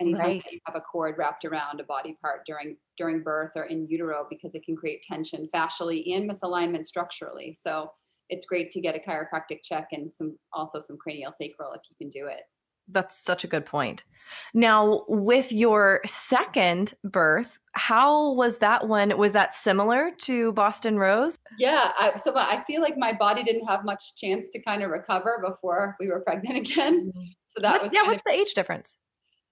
[0.00, 0.44] anytime right.
[0.50, 4.26] you have a cord wrapped around a body part during during birth or in utero
[4.30, 7.90] because it can create tension fascially and misalignment structurally so
[8.30, 11.96] it's great to get a chiropractic check and some also some cranial sacral if you
[11.98, 12.42] can do it
[12.88, 14.04] that's such a good point.
[14.52, 19.16] Now, with your second birth, how was that one?
[19.18, 21.36] Was that similar to Boston Rose?
[21.58, 24.90] Yeah, I, so I feel like my body didn't have much chance to kind of
[24.90, 27.08] recover before we were pregnant again.
[27.08, 27.24] Mm-hmm.
[27.48, 28.02] So that what's, was yeah.
[28.02, 28.96] What's of, the age difference?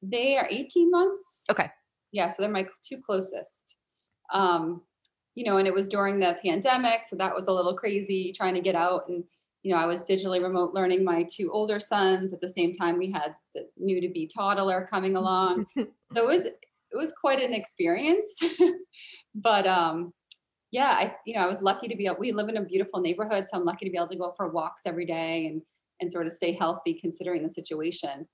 [0.02, 1.44] They are 18 months.
[1.50, 1.70] Okay.
[2.12, 3.76] Yeah, so they're my two closest.
[4.32, 4.82] Um,
[5.34, 8.54] you know, and it was during the pandemic, so that was a little crazy trying
[8.54, 9.24] to get out and
[9.62, 12.32] you know, I was digitally remote learning my two older sons.
[12.32, 15.66] At the same time, we had the new to be toddler coming along.
[15.76, 18.36] so it was it was quite an experience.
[19.34, 20.12] but um,
[20.72, 22.18] yeah, I you know I was lucky to be able.
[22.18, 24.48] We live in a beautiful neighborhood, so I'm lucky to be able to go for
[24.48, 25.62] walks every day and
[26.00, 28.26] and sort of stay healthy considering the situation.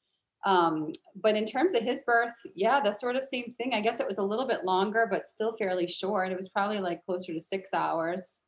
[0.47, 3.75] Um, but in terms of his birth, yeah, the sort of same thing.
[3.75, 6.33] I guess it was a little bit longer, but still fairly short.
[6.33, 8.45] It was probably like closer to six hours.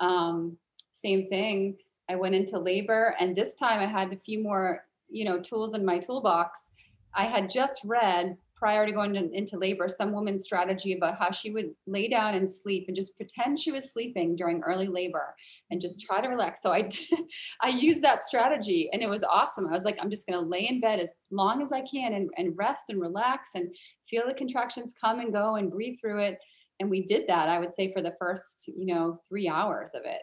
[0.00, 0.58] Um,
[0.92, 1.76] same thing
[2.08, 5.74] I went into labor, and this time I had a few more, you know, tools
[5.74, 6.70] in my toolbox.
[7.14, 11.30] I had just read prior to going to, into labor some woman's strategy about how
[11.30, 15.34] she would lay down and sleep and just pretend she was sleeping during early labor
[15.70, 16.62] and just try to relax.
[16.62, 16.88] So I
[17.60, 19.66] I used that strategy and it was awesome.
[19.66, 22.14] I was like, I'm just going to lay in bed as long as I can
[22.14, 23.74] and, and rest and relax and
[24.08, 26.38] feel the contractions come and go and breathe through it.
[26.80, 30.02] And we did that, I would say, for the first, you know, three hours of
[30.04, 30.22] it.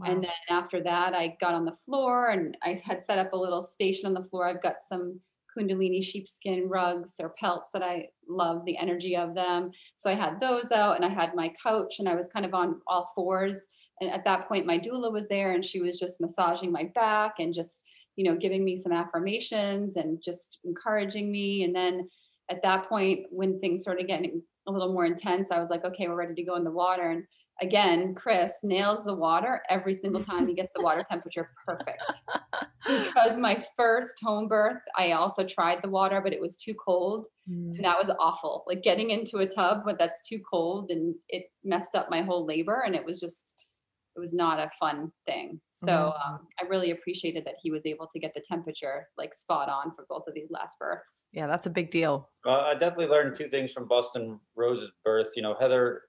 [0.00, 0.12] Wow.
[0.12, 3.38] And then after that, I got on the floor and I had set up a
[3.38, 4.46] little station on the floor.
[4.46, 5.20] I've got some
[5.56, 9.72] Kundalini sheepskin rugs or pelts that I love the energy of them.
[9.96, 12.54] So I had those out and I had my couch and I was kind of
[12.54, 13.68] on all fours.
[14.00, 17.34] And at that point, my doula was there and she was just massaging my back
[17.38, 17.84] and just,
[18.16, 21.64] you know, giving me some affirmations and just encouraging me.
[21.64, 22.08] And then
[22.50, 26.08] at that point, when things started getting a little more intense, I was like, okay,
[26.08, 27.10] we're ready to go in the water.
[27.10, 27.24] And
[27.60, 32.02] again, Chris nails the water every single time he gets the water temperature perfect.
[32.86, 37.26] because my first home birth, I also tried the water, but it was too cold.
[37.50, 37.76] Mm.
[37.76, 38.64] And that was awful.
[38.66, 42.46] Like getting into a tub, but that's too cold and it messed up my whole
[42.46, 42.82] labor.
[42.84, 43.54] And it was just,
[44.16, 45.60] it was not a fun thing.
[45.70, 46.34] So mm-hmm.
[46.34, 49.92] um, I really appreciated that he was able to get the temperature like spot on
[49.94, 51.28] for both of these last births.
[51.32, 52.28] Yeah, that's a big deal.
[52.44, 55.28] Uh, I definitely learned two things from Boston Rose's birth.
[55.36, 56.02] You know, Heather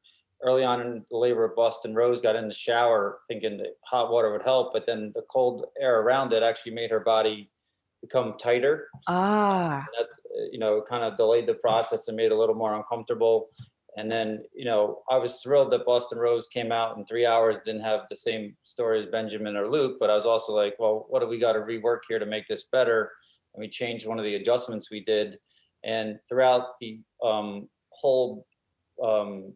[0.43, 4.12] early on in the labor of Boston Rose got in the shower thinking that hot
[4.12, 7.49] water would help, but then the cold air around it actually made her body
[8.01, 8.88] become tighter.
[9.08, 9.86] Ah.
[9.97, 10.08] That,
[10.51, 13.49] you know, kind of delayed the process and made it a little more uncomfortable.
[13.97, 17.60] And then, you know, I was thrilled that Boston Rose came out in three hours,
[17.60, 21.06] didn't have the same story as Benjamin or Luke, but I was also like, well,
[21.10, 23.12] what do we got to rework here to make this better?
[23.54, 25.38] And we changed one of the adjustments we did.
[25.84, 28.45] And throughout the um, whole
[29.04, 29.54] um,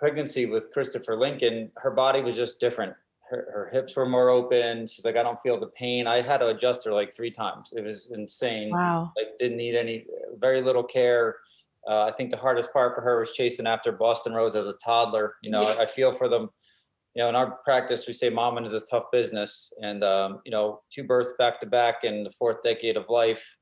[0.00, 2.94] pregnancy with Christopher Lincoln, her body was just different.
[3.30, 4.86] Her, her hips were more open.
[4.88, 6.08] She's like, I don't feel the pain.
[6.08, 7.72] I had to adjust her like three times.
[7.76, 8.70] It was insane.
[8.72, 9.12] Wow.
[9.16, 10.06] Like didn't need any,
[10.38, 11.36] very little care.
[11.88, 14.74] Uh, I think the hardest part for her was chasing after Boston Rose as a
[14.84, 15.34] toddler.
[15.42, 16.50] You know, I, I, feel for them.
[17.14, 20.50] You know, in our practice, we say momming is a tough business, and um, you
[20.50, 23.56] know, two births back to back in the fourth decade of life,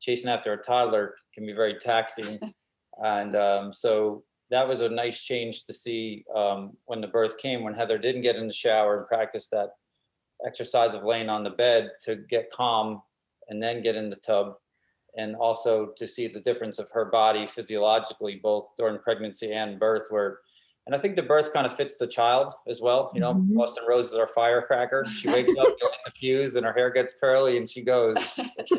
[0.00, 2.38] chasing after a toddler can be very taxing.
[3.02, 7.62] and um, so that was a nice change to see um, when the birth came,
[7.62, 9.70] when Heather didn't get in the shower and practice that
[10.46, 13.02] exercise of laying on the bed to get calm
[13.48, 14.54] and then get in the tub.
[15.16, 20.06] And also to see the difference of her body physiologically, both during pregnancy and birth,
[20.10, 20.40] where
[20.86, 23.10] and I think the birth kind of fits the child as well.
[23.14, 23.56] You know, mm-hmm.
[23.56, 25.06] Boston Rose is our firecracker.
[25.06, 28.38] She wakes up, you the fuse, and her hair gets curly, and she goes.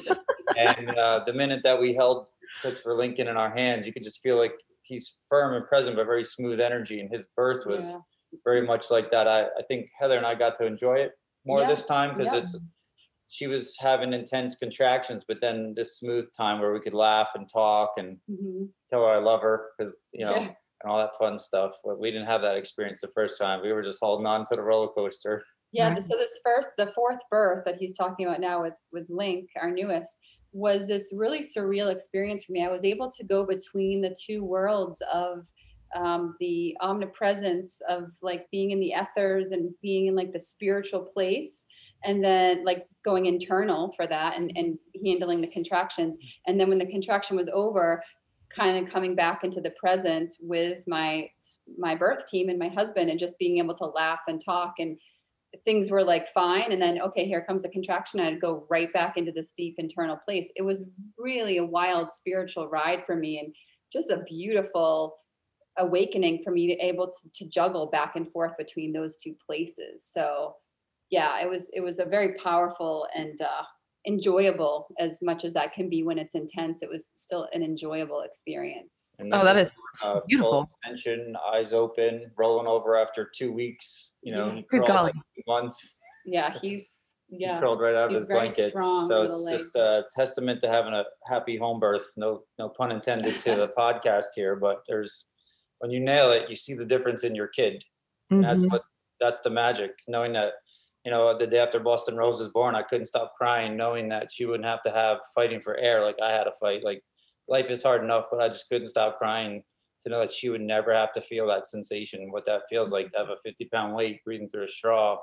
[0.58, 2.28] and uh, the minute that we held
[2.62, 4.54] Christopher Lincoln in our hands, you could just feel like
[4.88, 7.00] he's firm and present, but very smooth energy.
[7.00, 7.98] And his birth was yeah.
[8.44, 9.28] very much like that.
[9.28, 11.12] I, I think Heather and I got to enjoy it
[11.46, 11.68] more yeah.
[11.68, 12.40] this time because yeah.
[12.40, 12.58] it's
[13.28, 17.50] she was having intense contractions, but then this smooth time where we could laugh and
[17.52, 18.70] talk and Mhm.
[18.90, 20.54] tell her I love her because you know Yeah.
[20.82, 21.72] and all that fun stuff.
[21.84, 23.62] But we didn't have that experience the first time.
[23.62, 25.44] We were just holding on to the roller coaster.
[25.72, 26.02] Yeah, Right.
[26.04, 29.72] so this first, the fourth birth that he's talking about now with with Link, our
[29.72, 30.20] newest,
[30.56, 32.64] was this really surreal experience for me.
[32.64, 35.46] I was able to go between the two worlds of
[35.94, 41.02] um, the omnipresence of like being in the ethers and being in like the spiritual
[41.02, 41.66] place,
[42.06, 46.18] and then like going internal for that and and handling the contractions.
[46.48, 48.02] And then when the contraction was over,
[48.48, 51.28] kind of coming back into the present with my
[51.78, 54.98] my birth team and my husband, and just being able to laugh and talk and
[55.64, 59.18] things were like fine and then okay here comes a contraction i'd go right back
[59.18, 60.52] into this deep internal place.
[60.56, 60.86] It was
[61.18, 63.54] really a wild spiritual ride for me and
[63.92, 65.18] just a beautiful
[65.78, 70.10] awakening for me to able to, to juggle back and forth between those two places.
[70.12, 70.56] So
[71.12, 73.64] yeah it was it was a very powerful and uh
[74.08, 78.22] enjoyable as much as that can be when it's intense it was still an enjoyable
[78.22, 80.64] experience And Oh, that is that uh, full beautiful.
[80.64, 84.12] extension, eyes open, rolling over after two weeks.
[84.22, 84.62] You know, Yeah.
[84.70, 85.12] Good golly.
[85.16, 85.96] like months.
[86.26, 90.04] yeah he's He yeah crawled right out of his blanket So little it's just a
[90.16, 92.06] testament to having a happy home birth.
[92.18, 95.26] No, no pun intended to the podcast here, but there's
[95.80, 97.84] when you nail it, you see the difference in your kid.
[98.30, 98.84] And that's what
[99.20, 99.92] that's the magic.
[100.08, 100.54] Knowing that,
[101.06, 104.32] you know, the day after Boston Rose was born, I couldn't stop crying, knowing that
[104.32, 106.84] she wouldn't have to have fighting for air like I had to fight.
[106.84, 107.04] Like
[107.48, 109.64] life is hard enough, but I just couldn't stop crying
[110.02, 113.12] to know that she would never have to feel that sensation, what that feels like
[113.12, 115.18] to have a 50 pound weight breathing through a straw,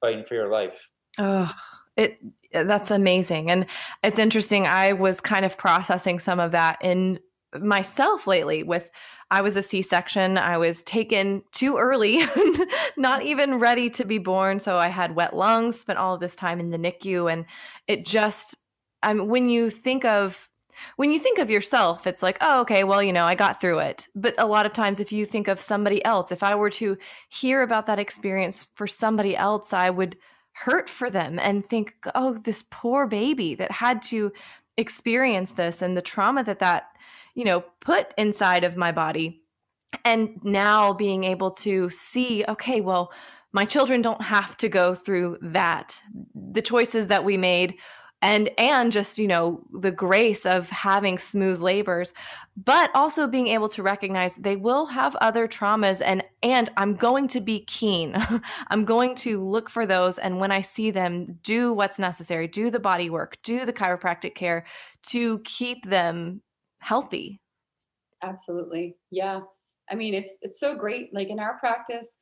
[0.00, 0.88] fighting for your life.
[1.18, 1.52] Oh,
[1.96, 2.18] it
[2.52, 3.50] that's amazing.
[3.50, 3.66] And
[4.02, 4.66] it's interesting.
[4.66, 7.20] I was kind of processing some of that in
[7.60, 8.90] myself lately with
[9.30, 10.38] I was a C-section.
[10.38, 12.22] I was taken too early,
[12.96, 16.36] not even ready to be born, so I had wet lungs, spent all of this
[16.36, 17.44] time in the NICU and
[17.88, 18.56] it just
[19.02, 20.48] I mean, when you think of
[20.96, 23.78] when you think of yourself, it's like, oh, okay, well, you know, I got through
[23.78, 24.08] it.
[24.14, 26.98] But a lot of times, if you think of somebody else, if I were to
[27.28, 30.16] hear about that experience for somebody else, I would
[30.52, 34.32] hurt for them and think, oh, this poor baby that had to
[34.76, 36.88] experience this and the trauma that that,
[37.36, 39.42] you know, put inside of my body.
[40.04, 43.12] And now being able to see, okay, well,
[43.52, 46.02] my children don't have to go through that.
[46.34, 47.76] The choices that we made
[48.22, 52.14] and and just you know the grace of having smooth labors
[52.56, 57.28] but also being able to recognize they will have other traumas and and I'm going
[57.28, 58.16] to be keen
[58.68, 62.70] I'm going to look for those and when I see them do what's necessary do
[62.70, 64.64] the body work do the chiropractic care
[65.08, 66.40] to keep them
[66.86, 67.40] healthy
[68.22, 68.96] Absolutely.
[69.10, 69.40] Yeah.
[69.90, 71.14] I mean, it's it's so great.
[71.14, 72.16] Like in our practice,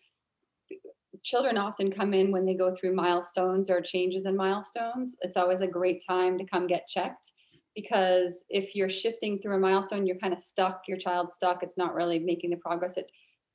[1.22, 5.16] children often come in when they go through milestones or changes in milestones.
[5.22, 7.33] It's always a great time to come get checked
[7.74, 11.79] because if you're shifting through a milestone, you're kind of stuck, your child's stuck, it's
[11.79, 13.11] not really making the progress it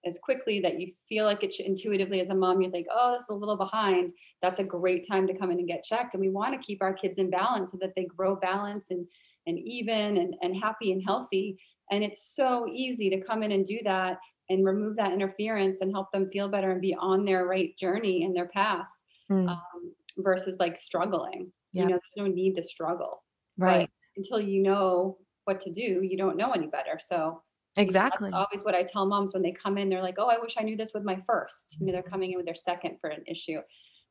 [0.05, 3.23] as quickly that you feel like it intuitively as a mom, you think, oh, this
[3.23, 4.13] is a little behind.
[4.41, 6.13] That's a great time to come in and get checked.
[6.13, 9.07] And we want to keep our kids in balance so that they grow balance and
[9.45, 11.59] and even and, and happy and healthy.
[11.91, 14.17] And it's so easy to come in and do that
[14.49, 18.23] and remove that interference and help them feel better and be on their right journey
[18.23, 18.85] and their path
[19.29, 21.51] Mm, um, versus like struggling.
[21.73, 21.83] Yep.
[21.83, 23.23] You know, there's no need to struggle.
[23.57, 26.99] right Until you know what to do, you don't know any better.
[26.99, 27.43] So
[27.75, 29.89] exactly always what I tell moms when they come in.
[29.89, 31.77] They're like, "Oh, I wish I knew this with my first.
[31.79, 33.59] You know, they're coming in with their second for an issue,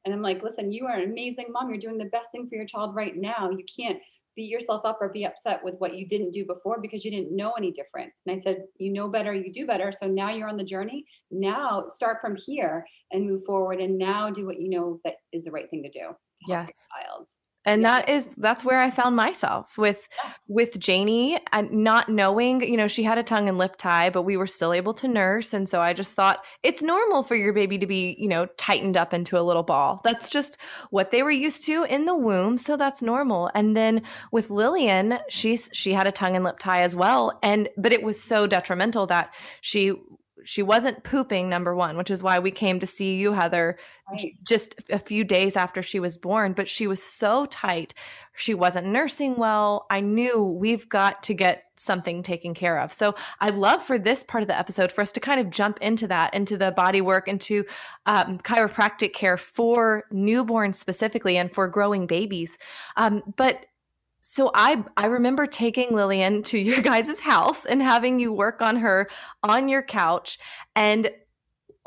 [0.04, 1.68] and I'm like, "Listen, you are an amazing mom.
[1.70, 3.50] You're doing the best thing for your child right now.
[3.50, 4.00] You can't
[4.38, 7.34] beat yourself up or be upset with what you didn't do before because you didn't
[7.36, 9.34] know any different." And I said, "You know better.
[9.34, 9.90] You do better.
[9.90, 11.04] So now you're on the journey.
[11.30, 15.44] Now start from here and move forward, and now do what you know that is
[15.44, 16.86] the right thing to do." to Yes.
[16.94, 17.28] child.
[17.64, 17.98] And Yeah.
[17.98, 20.30] that is that's where i found myself with Yeah.
[20.48, 24.22] with janie and not knowing you know she had a tongue and lip tie but
[24.22, 27.52] we were still able to nurse and so i just thought it's normal for your
[27.52, 30.56] baby to be you know tightened up into a little ball that's just
[30.90, 35.18] what they were used to in the womb so that's normal and then with lillian
[35.28, 38.46] she's she had a tongue and lip tie as well and but it was so
[38.46, 39.92] detrimental that she
[40.48, 43.76] she wasn't pooping number one which is why we came to see you heather
[44.10, 44.32] Right.
[44.42, 47.92] just a few days after she was born, but she was so tight.
[48.34, 49.86] She wasn't nursing well.
[49.90, 52.92] I knew we've got to get something taken care of.
[52.94, 55.78] So I'd love for this part of the episode for us to kind of jump
[55.82, 57.66] into that, into the body work, into
[58.06, 62.56] um, chiropractic care for newborns specifically and for growing babies.
[62.96, 63.66] Um, but
[64.20, 68.76] so I I remember taking Lillian to your guys' house and having you work on
[68.76, 69.08] her
[69.42, 70.38] on your couch
[70.74, 71.10] and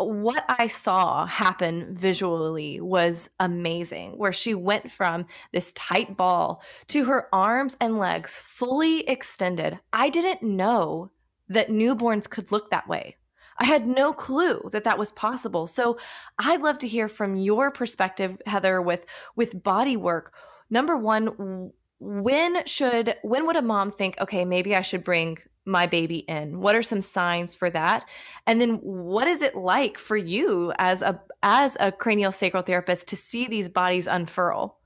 [0.06, 7.06] what I saw happen visually was amazing, where she went from this tight ball to
[7.06, 9.80] her arms and legs fully extended.
[9.94, 11.12] I didn't know
[11.48, 13.18] that newborns could look that way.
[13.58, 15.68] I had no clue that that was possible.
[15.68, 15.98] So
[16.40, 19.06] I'd love to hear from your perspective, Heather, with
[19.36, 20.34] with body work.
[20.70, 21.72] Number one,
[22.02, 26.60] when should when would a mom think, okay, maybe I should bring my baby in?
[26.60, 28.10] What are some signs for that?
[28.48, 33.08] And then what is it like for you as a as a cranial sacral therapist
[33.10, 34.80] to see these bodies unfurl?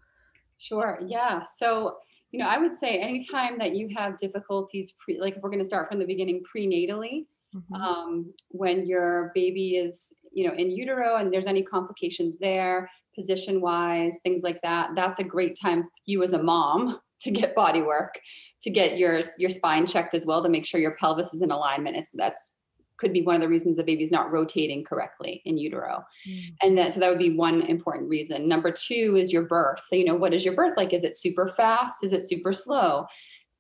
[0.57, 0.99] Sure.
[1.07, 1.41] Yeah.
[1.43, 1.97] So,
[2.31, 5.63] you know, I would say anytime that you have difficulties pre like if we're going
[5.63, 7.73] to start from the beginning prenatally, mm-hmm.
[7.75, 13.61] um, when your baby is, you know, in utero and there's any complications there, position
[13.61, 17.81] wise, things like that, that's a great time you as a mom to get body
[17.81, 18.19] work,
[18.61, 21.51] to get your your spine checked as well to make sure your pelvis is in
[21.51, 21.95] alignment.
[21.97, 22.51] It's that's
[22.97, 26.03] could be one of the reasons the baby's not rotating correctly in utero.
[26.27, 26.41] Mm.
[26.61, 28.47] And that so that would be one important reason.
[28.47, 29.81] Number two is your birth.
[29.87, 30.93] So, you know, what is your birth like?
[30.93, 32.03] Is it super fast?
[32.03, 33.05] Is it super slow?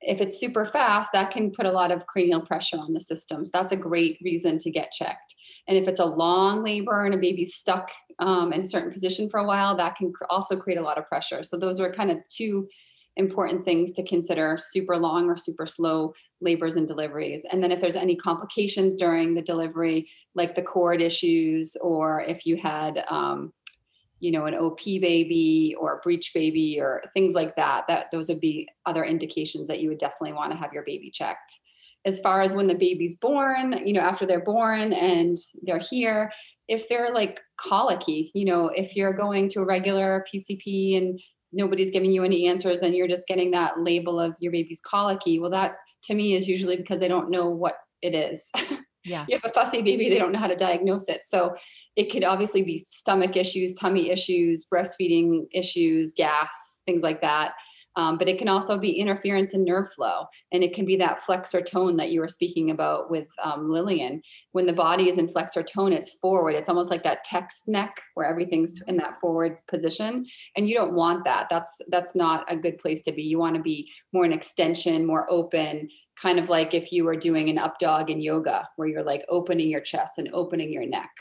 [0.05, 3.49] If it's super fast, that can put a lot of cranial pressure on the systems.
[3.51, 5.35] That's a great reason to get checked.
[5.67, 9.29] And if it's a long labor and a baby's stuck um, in a certain position
[9.29, 11.43] for a while, that can also create a lot of pressure.
[11.43, 12.67] So those are kind of two
[13.17, 17.45] important things to consider super long or super slow labors and deliveries.
[17.51, 22.45] And then if there's any complications during the delivery, like the cord issues, or if
[22.45, 23.53] you had, um,
[24.25, 28.27] you know, an OP baby or a breech baby or things like that, that those
[28.27, 31.59] would be other indications that you would definitely want to have your baby checked.
[32.05, 36.31] As far as when the baby's born, you know, after they're born and they're here,
[36.67, 41.19] if they're like colicky, you know, if you're going to a regular PCP and
[41.53, 45.39] nobody's giving you any answers and you're just getting that label of your baby's colicky
[45.39, 48.51] well that to me is usually because they don't know what it is
[49.05, 51.53] yeah you have a fussy baby they don't know how to diagnose it so
[51.95, 57.53] it could obviously be stomach issues tummy issues breastfeeding issues gas things like that
[57.95, 60.25] um, but it can also be interference in nerve flow.
[60.51, 64.21] And it can be that flexor tone that you were speaking about with um, Lillian.
[64.51, 66.55] When the body is in flexor tone, it's forward.
[66.55, 70.25] It's almost like that text neck where everything's in that forward position.
[70.55, 71.47] And you don't want that.
[71.49, 73.23] That's that's not a good place to be.
[73.23, 75.89] You want to be more an extension, more open,
[76.21, 79.25] kind of like if you were doing an up dog in yoga, where you're like
[79.29, 81.11] opening your chest and opening your neck.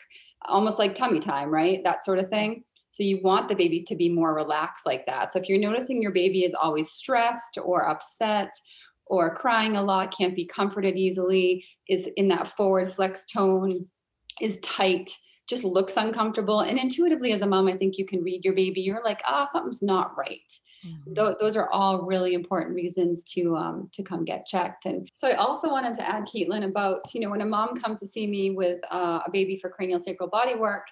[0.46, 1.82] Almost like tummy time, right?
[1.84, 2.64] That sort of thing.
[2.90, 5.32] So you want the babies to be more relaxed like that.
[5.32, 8.52] So if you're noticing your baby is always stressed or upset
[9.06, 13.86] or crying a lot, can't be comforted easily, is in that forward flex tone,
[14.40, 15.10] is tight,
[15.48, 16.60] just looks uncomfortable.
[16.60, 18.80] And intuitively, as a mom, I think you can read your baby.
[18.80, 20.52] You're like, ah, oh, something's not right.
[20.86, 21.14] Mm-hmm.
[21.14, 24.86] Th- those are all really important reasons to um, to come get checked.
[24.86, 28.00] And so I also wanted to add, Caitlin, about you know when a mom comes
[28.00, 30.86] to see me with uh, a baby for cranial sacral body work,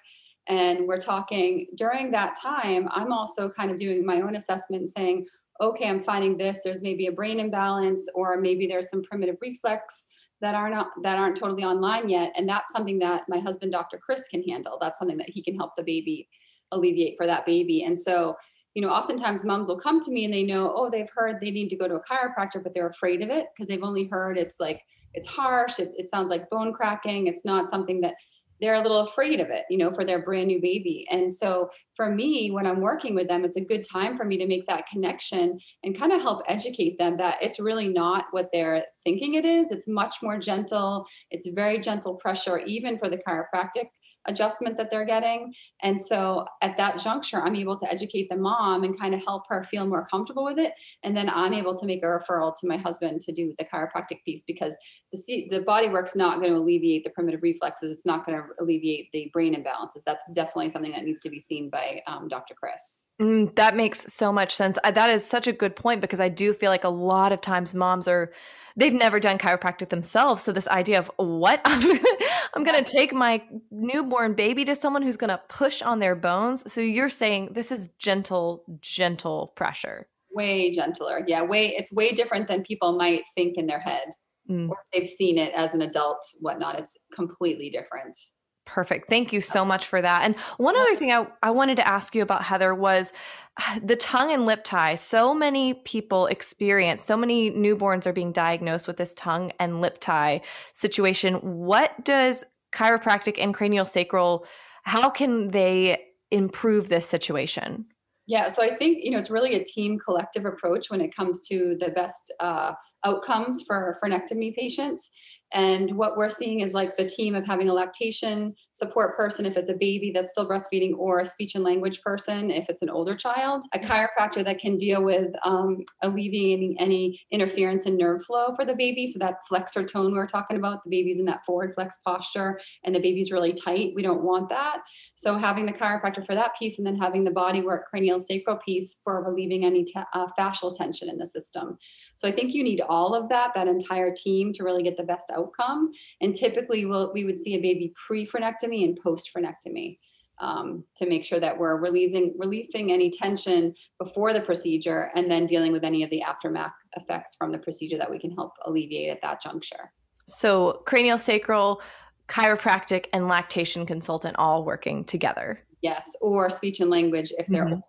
[0.47, 5.27] and we're talking during that time, I'm also kind of doing my own assessment saying,
[5.61, 6.61] okay, I'm finding this.
[6.63, 10.07] There's maybe a brain imbalance, or maybe there's some primitive reflex
[10.41, 12.33] that are not that aren't totally online yet.
[12.35, 13.97] And that's something that my husband, Dr.
[13.97, 14.77] Chris, can handle.
[14.81, 16.27] That's something that he can help the baby
[16.71, 17.83] alleviate for that baby.
[17.83, 18.35] And so,
[18.73, 21.51] you know, oftentimes moms will come to me and they know, oh, they've heard they
[21.51, 24.37] need to go to a chiropractor, but they're afraid of it because they've only heard
[24.37, 24.81] it's like
[25.13, 28.15] it's harsh, it, it sounds like bone cracking, it's not something that
[28.63, 31.05] they're a little afraid of it, you know, for their brand new baby.
[31.11, 34.37] And so for me, when I'm working with them, it's a good time for me
[34.37, 38.49] to make that connection and kind of help educate them that it's really not what
[38.53, 39.69] they're thinking it is.
[39.71, 41.05] It's much more gentle.
[41.29, 43.87] It's very gentle pressure, even for the chiropractic
[44.25, 45.53] adjustment that they're getting.
[45.81, 49.43] And so at that juncture, I'm able to educate the mom and kind of help
[49.49, 50.73] her feel more comfortable with it.
[51.03, 54.23] And then I'm able to make a referral to my husband to do the chiropractic
[54.23, 54.77] piece because
[55.11, 57.91] the, the body work's not going to alleviate the primitive reflexes.
[57.91, 60.03] It's not going to alleviate the brain imbalances.
[60.05, 62.53] That's definitely something that needs to be seen by um, Dr.
[62.55, 63.09] Chris.
[63.21, 64.77] Mm, that makes so much sense.
[64.83, 67.75] That is such a good point because I do feel like a lot of times
[67.75, 68.31] moms are
[68.75, 70.43] they've never done chiropractic themselves.
[70.43, 71.61] So this idea of what
[72.55, 76.15] I'm going to take my newborn baby to someone who's going to push on their
[76.15, 76.71] bones.
[76.71, 80.07] So you're saying this is gentle, gentle pressure.
[80.31, 81.23] Way gentler.
[81.27, 84.05] Yeah, way it's way different than people might think in their head.
[84.49, 84.69] Mm.
[84.69, 86.79] Or they've seen it as an adult, whatnot.
[86.79, 88.17] It's completely different.
[88.65, 89.09] Perfect.
[89.09, 90.23] Thank you so much for that.
[90.23, 93.11] And one other thing I, I wanted to ask you about, Heather, was
[93.83, 94.95] the tongue and lip tie.
[94.95, 99.99] So many people experience, so many newborns are being diagnosed with this tongue and lip
[99.99, 100.41] tie
[100.73, 101.35] situation.
[101.35, 104.45] What does chiropractic and cranial sacral,
[104.83, 106.01] how can they
[106.31, 107.85] improve this situation?
[108.25, 111.45] Yeah, so I think, you know, it's really a team collective approach when it comes
[111.49, 115.11] to the best uh, outcomes for frenectomy patients.
[115.53, 119.55] And what we're seeing is like the team of having a lactation support person if
[119.55, 122.89] it's a baby that's still breastfeeding, or a speech and language person if it's an
[122.89, 128.55] older child, a chiropractor that can deal with um, alleviating any interference in nerve flow
[128.55, 129.05] for the baby.
[129.05, 132.59] So that flexor tone we are talking about, the baby's in that forward flex posture
[132.83, 133.93] and the baby's really tight.
[133.95, 134.79] We don't want that.
[135.13, 138.57] So having the chiropractor for that piece and then having the body work cranial sacral
[138.57, 141.77] piece for relieving any te- uh, fascial tension in the system.
[142.15, 145.03] So I think you need all of that, that entire team to really get the
[145.03, 145.91] best outcome outcome.
[146.21, 149.99] And typically, we'll, we would see a baby pre frenectomy and post frenectomy.
[150.39, 155.45] Um, to make sure that we're releasing relieving any tension before the procedure and then
[155.45, 159.11] dealing with any of the aftermath effects from the procedure that we can help alleviate
[159.11, 159.91] at that juncture.
[160.27, 161.81] So cranial sacral,
[162.27, 165.59] chiropractic, and lactation consultant all working together.
[165.81, 167.73] Yes, or speech and language if they're mm-hmm.
[167.73, 167.83] older.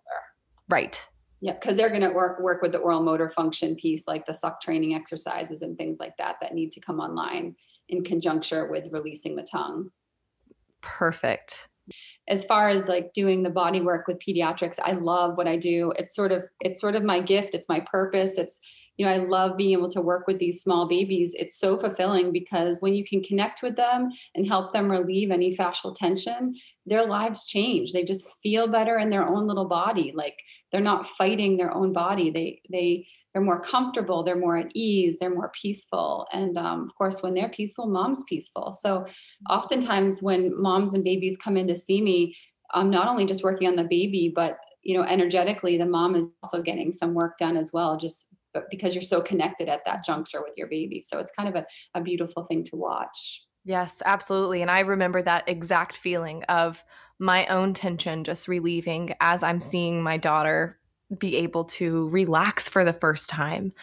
[0.69, 1.07] Right.
[1.41, 4.33] Yeah, because they're going to work work with the oral motor function piece, like the
[4.33, 7.55] suck training exercises and things like that, that need to come online
[7.89, 9.89] in conjunction with releasing the tongue.
[10.81, 11.67] Perfect.
[12.27, 15.93] As far as like doing the body work with pediatrics, I love what I do.
[15.99, 17.53] It's sort of it's sort of my gift.
[17.53, 18.37] It's my purpose.
[18.37, 18.59] It's
[18.97, 21.35] you know I love being able to work with these small babies.
[21.37, 25.55] It's so fulfilling because when you can connect with them and help them relieve any
[25.55, 27.91] fascial tension, their lives change.
[27.91, 30.11] They just feel better in their own little body.
[30.15, 30.37] Like
[30.71, 32.29] they're not fighting their own body.
[32.29, 34.23] They they they're more comfortable.
[34.23, 35.19] They're more at ease.
[35.19, 36.25] They're more peaceful.
[36.31, 38.71] And um, of course when they're peaceful mom's peaceful.
[38.71, 39.05] So
[39.49, 42.35] oftentimes when moms and babies come in to see me
[42.71, 46.27] i'm not only just working on the baby but you know energetically the mom is
[46.43, 48.27] also getting some work done as well just
[48.69, 51.65] because you're so connected at that juncture with your baby so it's kind of a,
[51.93, 54.61] a beautiful thing to watch Yes, absolutely.
[54.61, 56.83] And I remember that exact feeling of
[57.17, 60.77] my own tension just relieving as I'm seeing my daughter
[61.17, 63.73] be able to relax for the first time.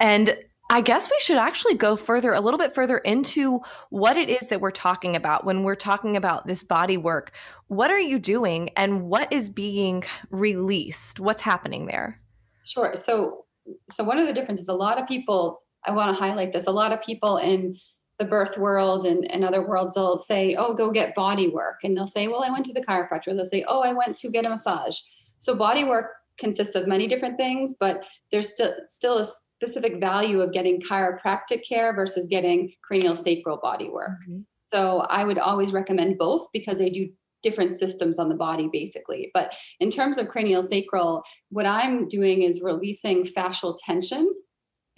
[0.00, 0.36] And
[0.70, 3.60] I guess we should actually go further, a little bit further into
[3.90, 7.32] what it is that we're talking about when we're talking about this body work.
[7.68, 11.20] What are you doing and what is being released?
[11.20, 12.20] What's happening there?
[12.64, 12.94] Sure.
[12.94, 13.46] So,
[13.90, 16.72] so one of the differences, a lot of people, I want to highlight this, a
[16.72, 17.76] lot of people in
[18.18, 21.76] the birth world and, and other worlds they'll say oh go get body work.
[21.84, 23.26] And they'll say well i went to the chiropractor.
[23.26, 24.98] They'll say oh i went to get a massage.
[25.38, 26.06] So body work
[26.38, 31.66] consists of many different things but there's still still a specific value of getting chiropractic
[31.68, 34.10] care versus getting cranial sacral body work.
[34.22, 34.40] Mm-hmm.
[34.68, 37.08] so i would always recommend both because they do
[37.42, 42.42] different systems on the body basically but in terms of cranial sacral what i'm doing
[42.42, 44.28] is releasing fascial tension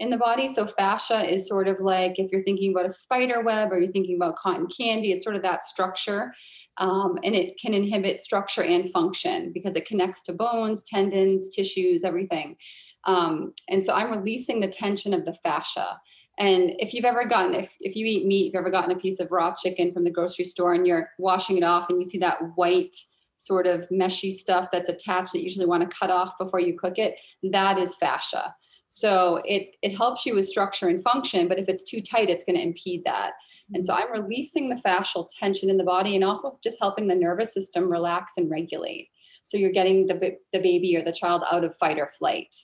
[0.01, 0.49] in the body.
[0.49, 3.93] So fascia is sort of like if you're thinking about a spider web or you're
[3.93, 6.33] thinking about cotton candy, it's sort of that structure.
[6.79, 12.03] Um, and it can inhibit structure and function because it connects to bones, tendons, tissues,
[12.03, 12.57] everything.
[13.05, 16.01] Um, and so I'm releasing the tension of the fascia.
[16.41, 18.99] And if you've ever gotten, if, if you eat meat, if you've ever gotten a
[18.99, 22.05] piece of raw chicken from the grocery store and you're washing it off and you
[22.05, 22.97] see that white
[23.37, 26.79] sort of meshy stuff that's attached that you usually want to cut off before you
[26.79, 28.55] cook it, that is fascia.
[28.89, 32.43] So it it helps you with structure and function, but if it's too tight, it's
[32.43, 33.35] going to impede that.
[33.73, 34.13] And so mm-hmm.
[34.13, 37.89] I'm releasing the fascial tension in the body and also just helping the nervous system
[37.89, 39.09] relax and regulate.
[39.43, 42.57] So you're getting the the baby or the child out of fight or flight.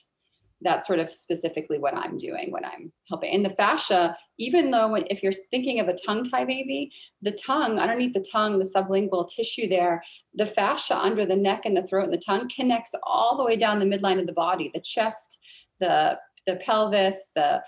[0.61, 3.33] That's sort of specifically what I'm doing when I'm helping.
[3.33, 6.91] And the fascia, even though if you're thinking of a tongue tie baby,
[7.21, 10.03] the tongue, underneath the tongue, the sublingual tissue there,
[10.33, 13.55] the fascia under the neck and the throat and the tongue connects all the way
[13.55, 15.39] down the midline of the body, the chest,
[15.79, 17.61] the the pelvis, the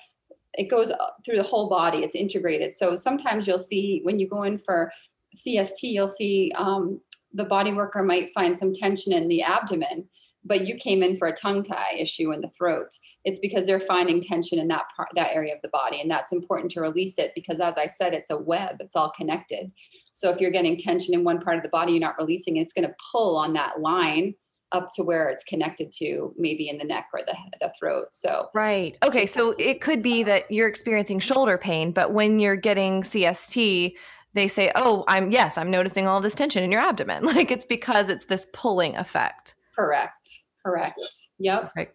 [0.54, 0.92] it goes
[1.24, 2.00] through the whole body.
[2.00, 2.74] It's integrated.
[2.74, 4.92] So sometimes you'll see when you go in for
[5.36, 7.00] CST, you'll see um,
[7.34, 10.08] the body worker might find some tension in the abdomen,
[10.44, 12.90] but you came in for a tongue tie issue in the throat.
[13.26, 16.32] It's because they're finding tension in that part, that area of the body, and that's
[16.32, 18.78] important to release it because, as I said, it's a web.
[18.80, 19.72] It's all connected.
[20.14, 22.62] So if you're getting tension in one part of the body, you're not releasing it.
[22.62, 24.36] It's going to pull on that line
[24.72, 28.50] up to where it's connected to maybe in the neck or the, the throat so
[28.54, 33.02] right okay so it could be that you're experiencing shoulder pain but when you're getting
[33.02, 33.94] cst
[34.34, 37.66] they say oh i'm yes i'm noticing all this tension in your abdomen like it's
[37.66, 40.30] because it's this pulling effect correct
[40.66, 41.00] correct
[41.40, 41.92] yep right.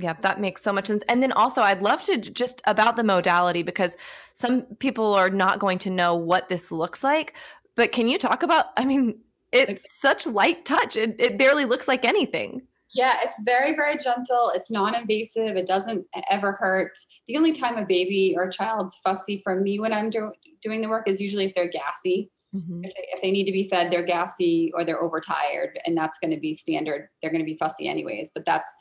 [0.00, 1.02] Yeah, that makes so much sense.
[1.08, 3.96] And then also, I'd love to just about the modality because
[4.32, 7.34] some people are not going to know what this looks like.
[7.74, 8.66] But can you talk about?
[8.76, 9.18] I mean,
[9.50, 10.94] it's such light touch.
[10.94, 12.62] It, it barely looks like anything.
[12.94, 14.52] Yeah, it's very, very gentle.
[14.54, 15.56] It's non invasive.
[15.56, 16.96] It doesn't ever hurt.
[17.26, 20.32] The only time a baby or a child's fussy for me when I'm do-
[20.62, 22.30] doing the work is usually if they're gassy.
[22.54, 22.84] Mm-hmm.
[22.84, 26.18] If, they, if they need to be fed, they're gassy or they're overtired, and that's
[26.18, 27.08] going to be standard.
[27.20, 28.30] They're going to be fussy anyways.
[28.34, 28.74] But that's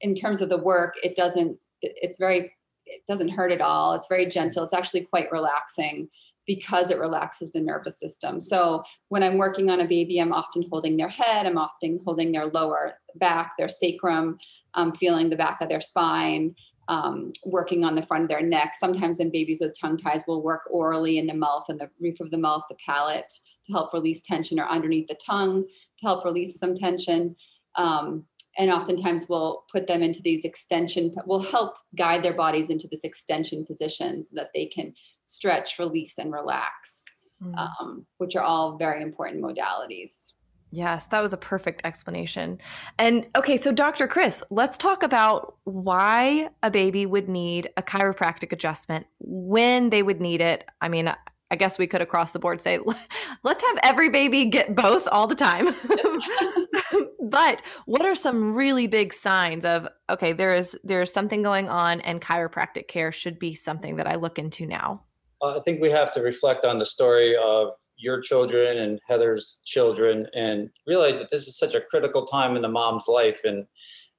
[0.00, 2.52] in terms of the work, it doesn't, it's very
[2.90, 3.94] it doesn't hurt at all.
[3.94, 4.64] It's very gentle.
[4.64, 6.08] It's actually quite relaxing
[6.46, 8.40] because it relaxes the nervous system.
[8.40, 12.32] So when I'm working on a baby, I'm often holding their head, I'm often holding
[12.32, 14.38] their lower back, their sacrum,
[14.74, 16.54] um, feeling the back of their spine,
[16.90, 18.74] um, working on the front of their neck.
[18.74, 22.18] Sometimes in babies with tongue ties, we'll work orally in the mouth and the roof
[22.18, 23.32] of the mouth, the palate
[23.64, 27.36] to help release tension, or underneath the tongue to help release some tension.
[27.76, 28.24] Um,
[28.58, 33.04] and oftentimes we'll put them into these extension we'll help guide their bodies into this
[33.04, 34.92] extension position so that they can
[35.24, 37.04] stretch release and relax
[37.40, 37.56] mm.
[37.56, 40.32] um, which are all very important modalities
[40.72, 42.58] Yes, that was a perfect explanation.
[42.98, 44.06] And okay, so Dr.
[44.06, 50.20] Chris, let's talk about why a baby would need a chiropractic adjustment, when they would
[50.20, 50.64] need it.
[50.80, 51.12] I mean,
[51.50, 52.78] I guess we could across the board say,
[53.42, 55.66] let's have every baby get both all the time.
[57.28, 61.68] but what are some really big signs of okay, there is there is something going
[61.68, 65.02] on, and chiropractic care should be something that I look into now?
[65.42, 69.60] Uh, I think we have to reflect on the story of your children and Heather's
[69.64, 73.66] children, and realize that this is such a critical time in the mom's life, and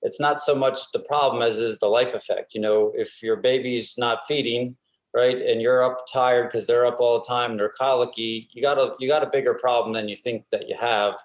[0.01, 2.53] it's not so much the problem as is the life effect.
[2.53, 4.75] You know, if your baby's not feeding
[5.13, 8.61] right and you're up tired because they're up all the time and they're colicky you
[8.61, 11.15] got a you got a bigger problem than you think that you have.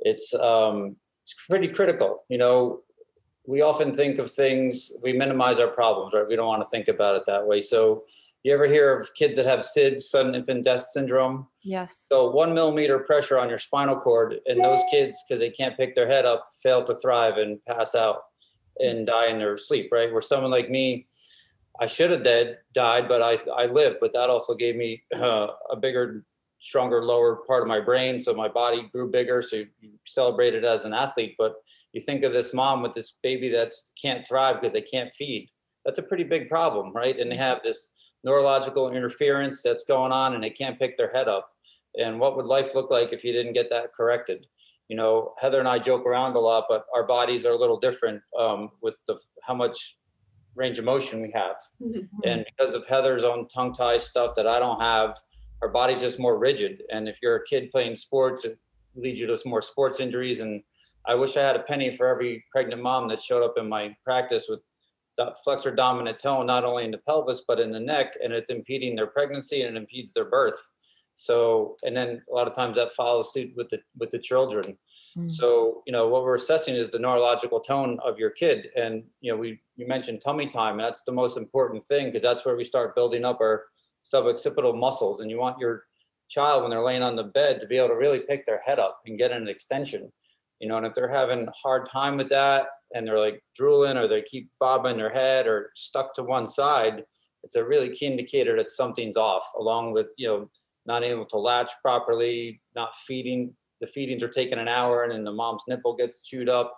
[0.00, 2.80] It's um it's pretty critical you know.
[3.46, 6.26] We often think of things we minimize our problems right?
[6.26, 7.60] We don't want to think about it that way.
[7.60, 8.04] So
[8.44, 11.48] you ever hear of kids that have SIDS, sudden infant death syndrome?
[11.62, 12.06] Yes.
[12.10, 15.94] So one millimeter pressure on your spinal cord, and those kids, because they can't pick
[15.94, 18.18] their head up, fail to thrive and pass out
[18.78, 20.12] and die in their sleep, right?
[20.12, 21.06] Where someone like me,
[21.80, 23.96] I should have dead died, but I I lived.
[24.00, 26.24] But that also gave me uh, a bigger,
[26.58, 29.40] stronger lower part of my brain, so my body grew bigger.
[29.40, 31.54] So you, you celebrate it as an athlete, but
[31.94, 35.48] you think of this mom with this baby that can't thrive because they can't feed.
[35.86, 37.18] That's a pretty big problem, right?
[37.18, 37.90] And they have this
[38.24, 41.50] neurological interference that's going on, and they can't pick their head up.
[41.96, 44.46] And what would life look like if you didn't get that corrected?
[44.88, 47.78] You know, Heather and I joke around a lot, but our bodies are a little
[47.78, 49.96] different um, with the how much
[50.54, 51.56] range of motion we have.
[51.82, 52.18] Mm-hmm.
[52.24, 55.16] And because of Heather's own tongue tie stuff that I don't have,
[55.62, 56.82] our body's just more rigid.
[56.90, 58.58] And if you're a kid playing sports, it
[58.94, 60.40] leads you to more sports injuries.
[60.40, 60.62] And
[61.06, 63.96] I wish I had a penny for every pregnant mom that showed up in my
[64.04, 64.60] practice with
[65.44, 68.96] flexor dominant tone, not only in the pelvis, but in the neck, and it's impeding
[68.96, 70.72] their pregnancy and it impedes their birth.
[71.16, 74.76] So, and then a lot of times that follows suit with the with the children.
[75.16, 75.30] Mm.
[75.30, 78.68] So, you know, what we're assessing is the neurological tone of your kid.
[78.76, 80.76] And, you know, we, you mentioned tummy time.
[80.76, 83.64] That's the most important thing because that's where we start building up our
[84.12, 85.20] suboccipital muscles.
[85.20, 85.84] And you want your
[86.28, 88.80] child, when they're laying on the bed, to be able to really pick their head
[88.80, 90.10] up and get an extension.
[90.60, 93.96] You know, and if they're having a hard time with that and they're like drooling
[93.96, 97.04] or they keep bobbing their head or stuck to one side,
[97.42, 100.50] it's a really key indicator that something's off, along with, you know,
[100.86, 105.24] not able to latch properly, not feeding the feedings are taking an hour and then
[105.24, 106.74] the mom's nipple gets chewed up.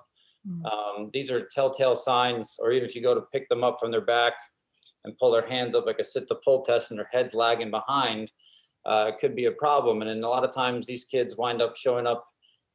[0.48, 0.64] Mm.
[0.64, 3.90] Um, these are telltale signs, or even if you go to pick them up from
[3.90, 4.32] their back
[5.04, 7.70] and pull their hands up like a sit to pull test and their head's lagging
[7.70, 8.32] behind,
[8.86, 10.00] uh, could be a problem.
[10.00, 12.26] And then a lot of times these kids wind up showing up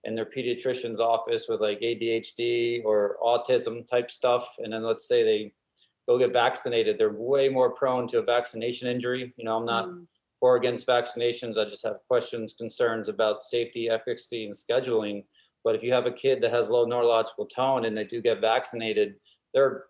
[0.03, 4.55] in their pediatrician's office with like ADHD or autism type stuff.
[4.59, 5.53] And then let's say they
[6.07, 9.33] go get vaccinated, they're way more prone to a vaccination injury.
[9.37, 10.05] You know, I'm not mm
[10.41, 11.57] for against vaccinations.
[11.57, 15.23] I just have questions, concerns about safety, efficacy, and scheduling.
[15.63, 18.41] But if you have a kid that has low neurological tone and they do get
[18.41, 19.15] vaccinated,
[19.53, 19.83] they're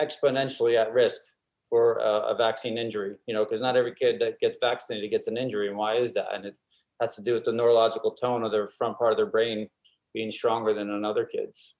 [0.00, 1.20] exponentially at risk
[1.68, 3.16] for a, a vaccine injury.
[3.26, 6.14] You know, because not every kid that gets vaccinated gets an injury, and why is
[6.14, 6.34] that?
[6.34, 6.56] And it
[7.00, 9.68] has to do with the neurological tone of their front part of their brain
[10.12, 11.76] being stronger than another kid's.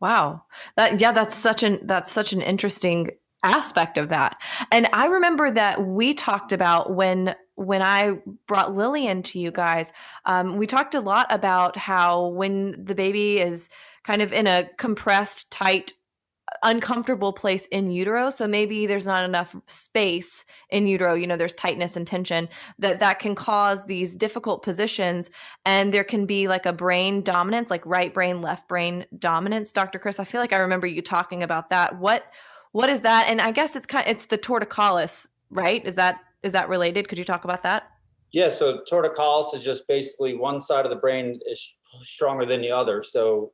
[0.00, 0.44] Wow.
[0.76, 3.10] That yeah, that's such an that's such an interesting
[3.42, 4.40] aspect of that.
[4.70, 9.92] And I remember that we talked about when when I brought Lillian to you guys,
[10.24, 13.68] um, we talked a lot about how when the baby is
[14.04, 15.94] kind of in a compressed, tight,
[16.62, 21.54] uncomfortable place in utero, so maybe there's not enough space in utero, you know, there's
[21.54, 25.30] tightness and tension, that that can cause these difficult positions.
[25.64, 29.72] And there can be like a brain dominance, like right brain, left brain dominance.
[29.72, 29.98] Dr.
[29.98, 31.98] Chris, I feel like I remember you talking about that.
[31.98, 32.24] What
[32.72, 33.26] what is that?
[33.28, 35.84] And I guess it's kind of, it's the torticollis, right?
[35.86, 37.08] Is that is that related?
[37.08, 37.90] Could you talk about that?
[38.30, 42.70] Yeah, so torticollis is just basically one side of the brain is stronger than the
[42.70, 43.02] other.
[43.02, 43.52] So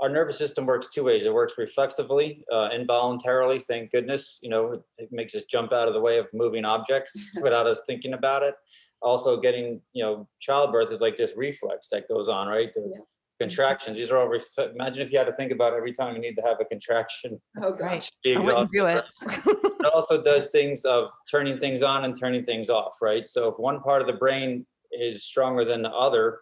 [0.00, 1.24] our nervous system works two ways.
[1.24, 3.58] It works reflexively, uh, involuntarily.
[3.58, 7.36] Thank goodness, you know, it makes us jump out of the way of moving objects
[7.42, 8.54] without us thinking about it.
[9.02, 12.72] Also, getting you know, childbirth is like this reflex that goes on, right?
[12.72, 13.00] The, yeah.
[13.40, 13.96] contractions.
[13.98, 16.34] These are all, ref- imagine if you had to think about every time you need
[16.36, 17.40] to have a contraction.
[17.62, 17.78] Oh Right.
[17.78, 18.10] gosh.
[18.22, 19.04] be I wouldn't do it.
[19.22, 23.28] it also does things of turning things on and turning things off, right?
[23.28, 26.40] So if one part of the brain is stronger than the other,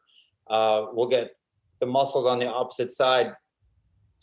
[0.48, 1.32] uh, we'll get
[1.80, 3.32] the muscles on the opposite side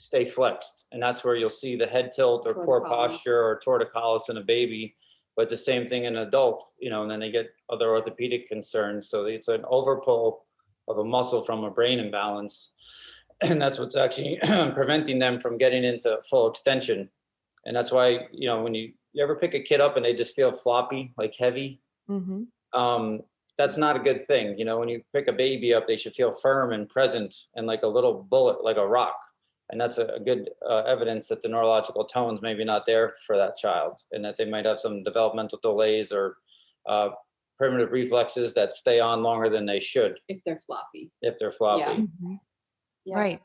[0.04, 4.30] stay flexed, and that's where you'll see the head tilt or poor posture or torticollis
[4.30, 4.96] in a baby.
[5.38, 8.48] But the same thing in an adult, you know, and then they get other orthopedic
[8.50, 9.10] concerns.
[9.10, 10.40] So it's an overpull
[10.90, 12.72] of a muscle from a brain imbalance,
[13.42, 17.10] and that's what's actually preventing them from getting into full extension.
[17.66, 20.14] And that's why you know when you you ever pick a kid up and they
[20.14, 21.82] just feel floppy like heavy?
[22.08, 22.44] Hmm
[22.74, 23.22] um
[23.56, 24.58] that's not a good thing.
[24.58, 27.68] You know when you pick a baby up they should feel firm and present and
[27.68, 29.16] like a little bullet like a rock
[29.74, 33.36] and that's a, a good uh, evidence that the neurological tone's maybe not there for
[33.36, 36.38] that child and that they might have some developmental delays or
[36.88, 37.10] uh,
[37.58, 41.12] primitive reflexes that stay on longer than they should If they're floppy.
[41.24, 42.08] if they're floppy
[43.04, 43.20] Yeah.
[43.20, 43.42] Right.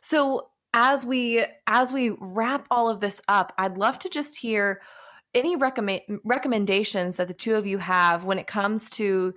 [0.00, 4.80] So as we as we wrap all of this up, I'd love to just hear
[5.34, 9.34] any recommend recommendations that the two of you have when it comes to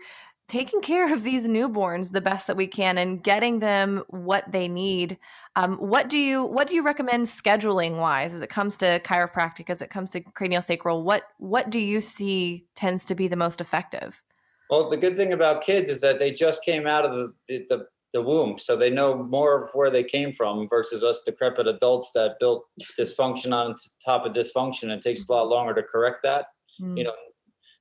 [0.48, 4.68] taking care of these newborns the best that we can and getting them what they
[4.68, 5.18] need.
[5.56, 9.70] Um, what do you what do you recommend scheduling wise as it comes to chiropractic,
[9.70, 11.04] as it comes to cranial sacral?
[11.04, 14.22] What what do you see tends to be the most effective?
[14.70, 17.86] Well, the good thing about kids is that they just came out of the, the,
[18.12, 22.12] the, womb, so they know more of where they came from versus us decrepit adults
[22.16, 22.66] that built
[23.00, 24.90] dysfunction on top of dysfunction.
[24.90, 26.48] It takes a lot longer to correct that.
[26.82, 26.98] Mm.
[26.98, 27.14] You know,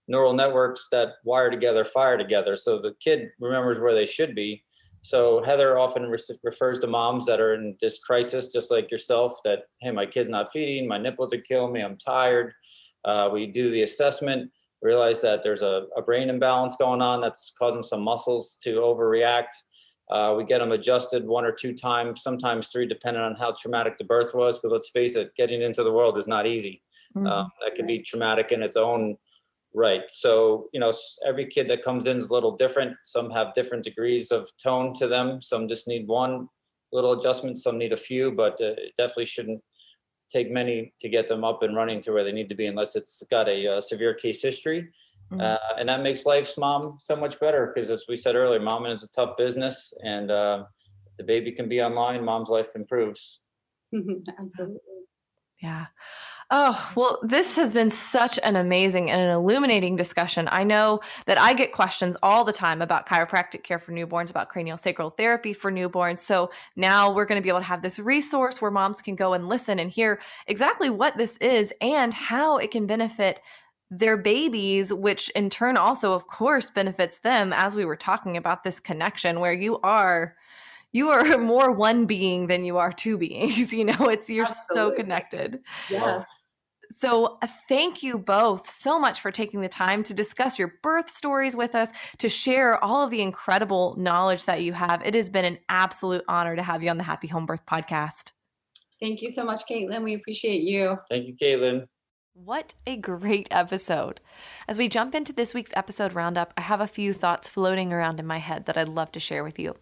[0.09, 4.63] neural networks that wire together fire together, so the kid remembers where they should be.
[5.03, 9.39] So Heather often re- refers to moms that are in this crisis, just like yourself,
[9.45, 12.53] that hey, my kid's not feeding, my nipples are killing me, I'm tired.
[13.05, 14.51] Uh, we do the assessment
[14.83, 19.55] realize that there's a, a brain imbalance going on that's causing some muscles to overreact.
[20.11, 23.99] Uh, we get them adjusted one or two times, sometimes three, depending on how traumatic
[23.99, 24.59] the birth was.
[24.59, 26.83] Because let's face it, getting into the world is not easy.
[27.17, 27.29] Mhm.
[27.29, 29.17] Um, that can be traumatic in its own
[29.77, 30.03] right.
[30.09, 30.93] So, you know,
[31.25, 32.97] every kid that comes in is a little different.
[33.05, 35.41] Some have different degrees of tone to them.
[35.43, 36.49] Some just need one
[36.93, 37.59] little adjustment.
[37.59, 39.63] Some need a few, but uh, it definitely shouldn't
[40.29, 42.97] take many to get them up and running to where they need to be unless
[42.97, 44.89] it's got a, uh severe case history.
[45.33, 45.41] Mhm.
[45.43, 48.87] Uh, and that makes life's mom so much better because, as we said earlier, mom
[48.87, 50.65] is a tough business, and uh,
[51.19, 53.41] the baby can be online, mom's life improves.
[54.39, 54.81] Absolutely.
[55.63, 55.87] Yeah.
[56.49, 60.49] Oh, well, this has been such an amazing and an illuminating discussion.
[60.53, 64.49] I know that I get questions all the time about chiropractic care for newborns, about
[64.49, 66.21] cranial sacral therapy for newborns.
[66.21, 69.33] So now we're going to be able to have this resource where moms can go
[69.33, 73.41] and listen and hear exactly what this is and how it can benefit
[73.91, 78.63] their babies, which in turn also, of course, benefits them as we were talking about
[78.63, 80.37] this connection where you are
[80.97, 84.91] you are more one being than you are two beings you know it's you're so
[84.91, 86.25] connected Yes.
[86.91, 91.11] so uh, thank you both so much for taking the time to discuss your birth
[91.11, 95.29] stories with us to share all of the incredible knowledge that you have it has
[95.29, 98.31] been an absolute honor to have you on the happy home birth podcast
[98.99, 100.03] Thank you so much, Caitlin.
[100.03, 100.97] We appreciate you.
[101.11, 101.87] Thank you, Caitlin.
[102.33, 104.23] What a great episode.
[104.67, 108.21] As we jump into this week's episode roundup, I have a few thoughts floating around
[108.21, 109.75] in my head that I'd love to share with you.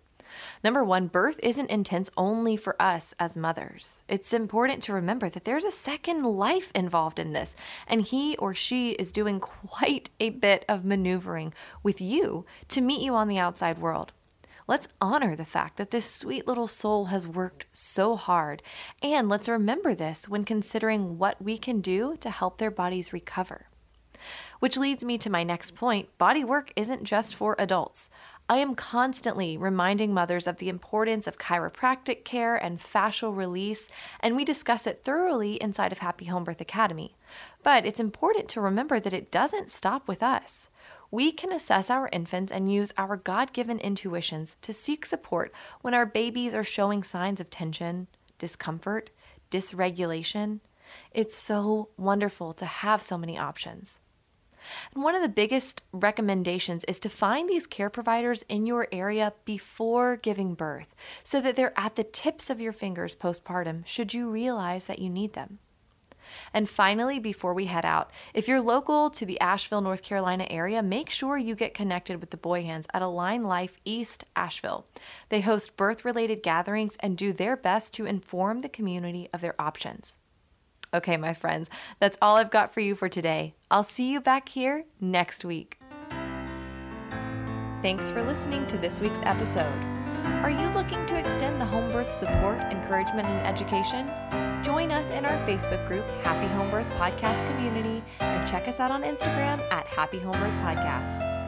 [0.62, 4.02] Number one, birth isn't intense only for us as mothers.
[4.08, 7.54] It's important to remember that there's a second life involved in this,
[7.86, 13.00] and he or she is doing quite a bit of maneuvering with you to meet
[13.00, 14.12] you on the outside world.
[14.66, 18.62] Let's honor the fact that this sweet little soul has worked so hard,
[19.02, 23.66] and let's remember this when considering what we can do to help their bodies recover.
[24.60, 28.08] Which leads me to my next point body work isn't just for adults.
[28.46, 33.88] I am constantly reminding mothers of the importance of chiropractic care and fascial release,
[34.20, 37.16] and we discuss it thoroughly inside of Happy Home Birth Academy.
[37.62, 40.68] But it's important to remember that it doesn't stop with us.
[41.10, 45.94] We can assess our infants and use our God given intuitions to seek support when
[45.94, 49.08] our babies are showing signs of tension, discomfort,
[49.50, 50.60] dysregulation.
[51.12, 54.00] It's so wonderful to have so many options.
[54.94, 59.32] And one of the biggest recommendations is to find these care providers in your area
[59.44, 64.30] before giving birth so that they're at the tips of your fingers postpartum should you
[64.30, 65.58] realize that you need them.
[66.52, 70.82] And finally, before we head out, if you're local to the Asheville, North Carolina area,
[70.82, 74.86] make sure you get connected with the Boy Hands at AlignLife East Asheville.
[75.28, 79.60] They host birth related gatherings and do their best to inform the community of their
[79.60, 80.16] options.
[80.94, 81.68] Okay, my friends,
[81.98, 83.54] that's all I've got for you for today.
[83.68, 85.80] I'll see you back here next week.
[87.82, 89.74] Thanks for listening to this week's episode.
[90.42, 94.08] Are you looking to extend the home birth support, encouragement, and education?
[94.62, 98.90] Join us in our Facebook group, Happy Home Birth Podcast Community, and check us out
[98.90, 101.43] on Instagram at Happy Home Birth Podcast.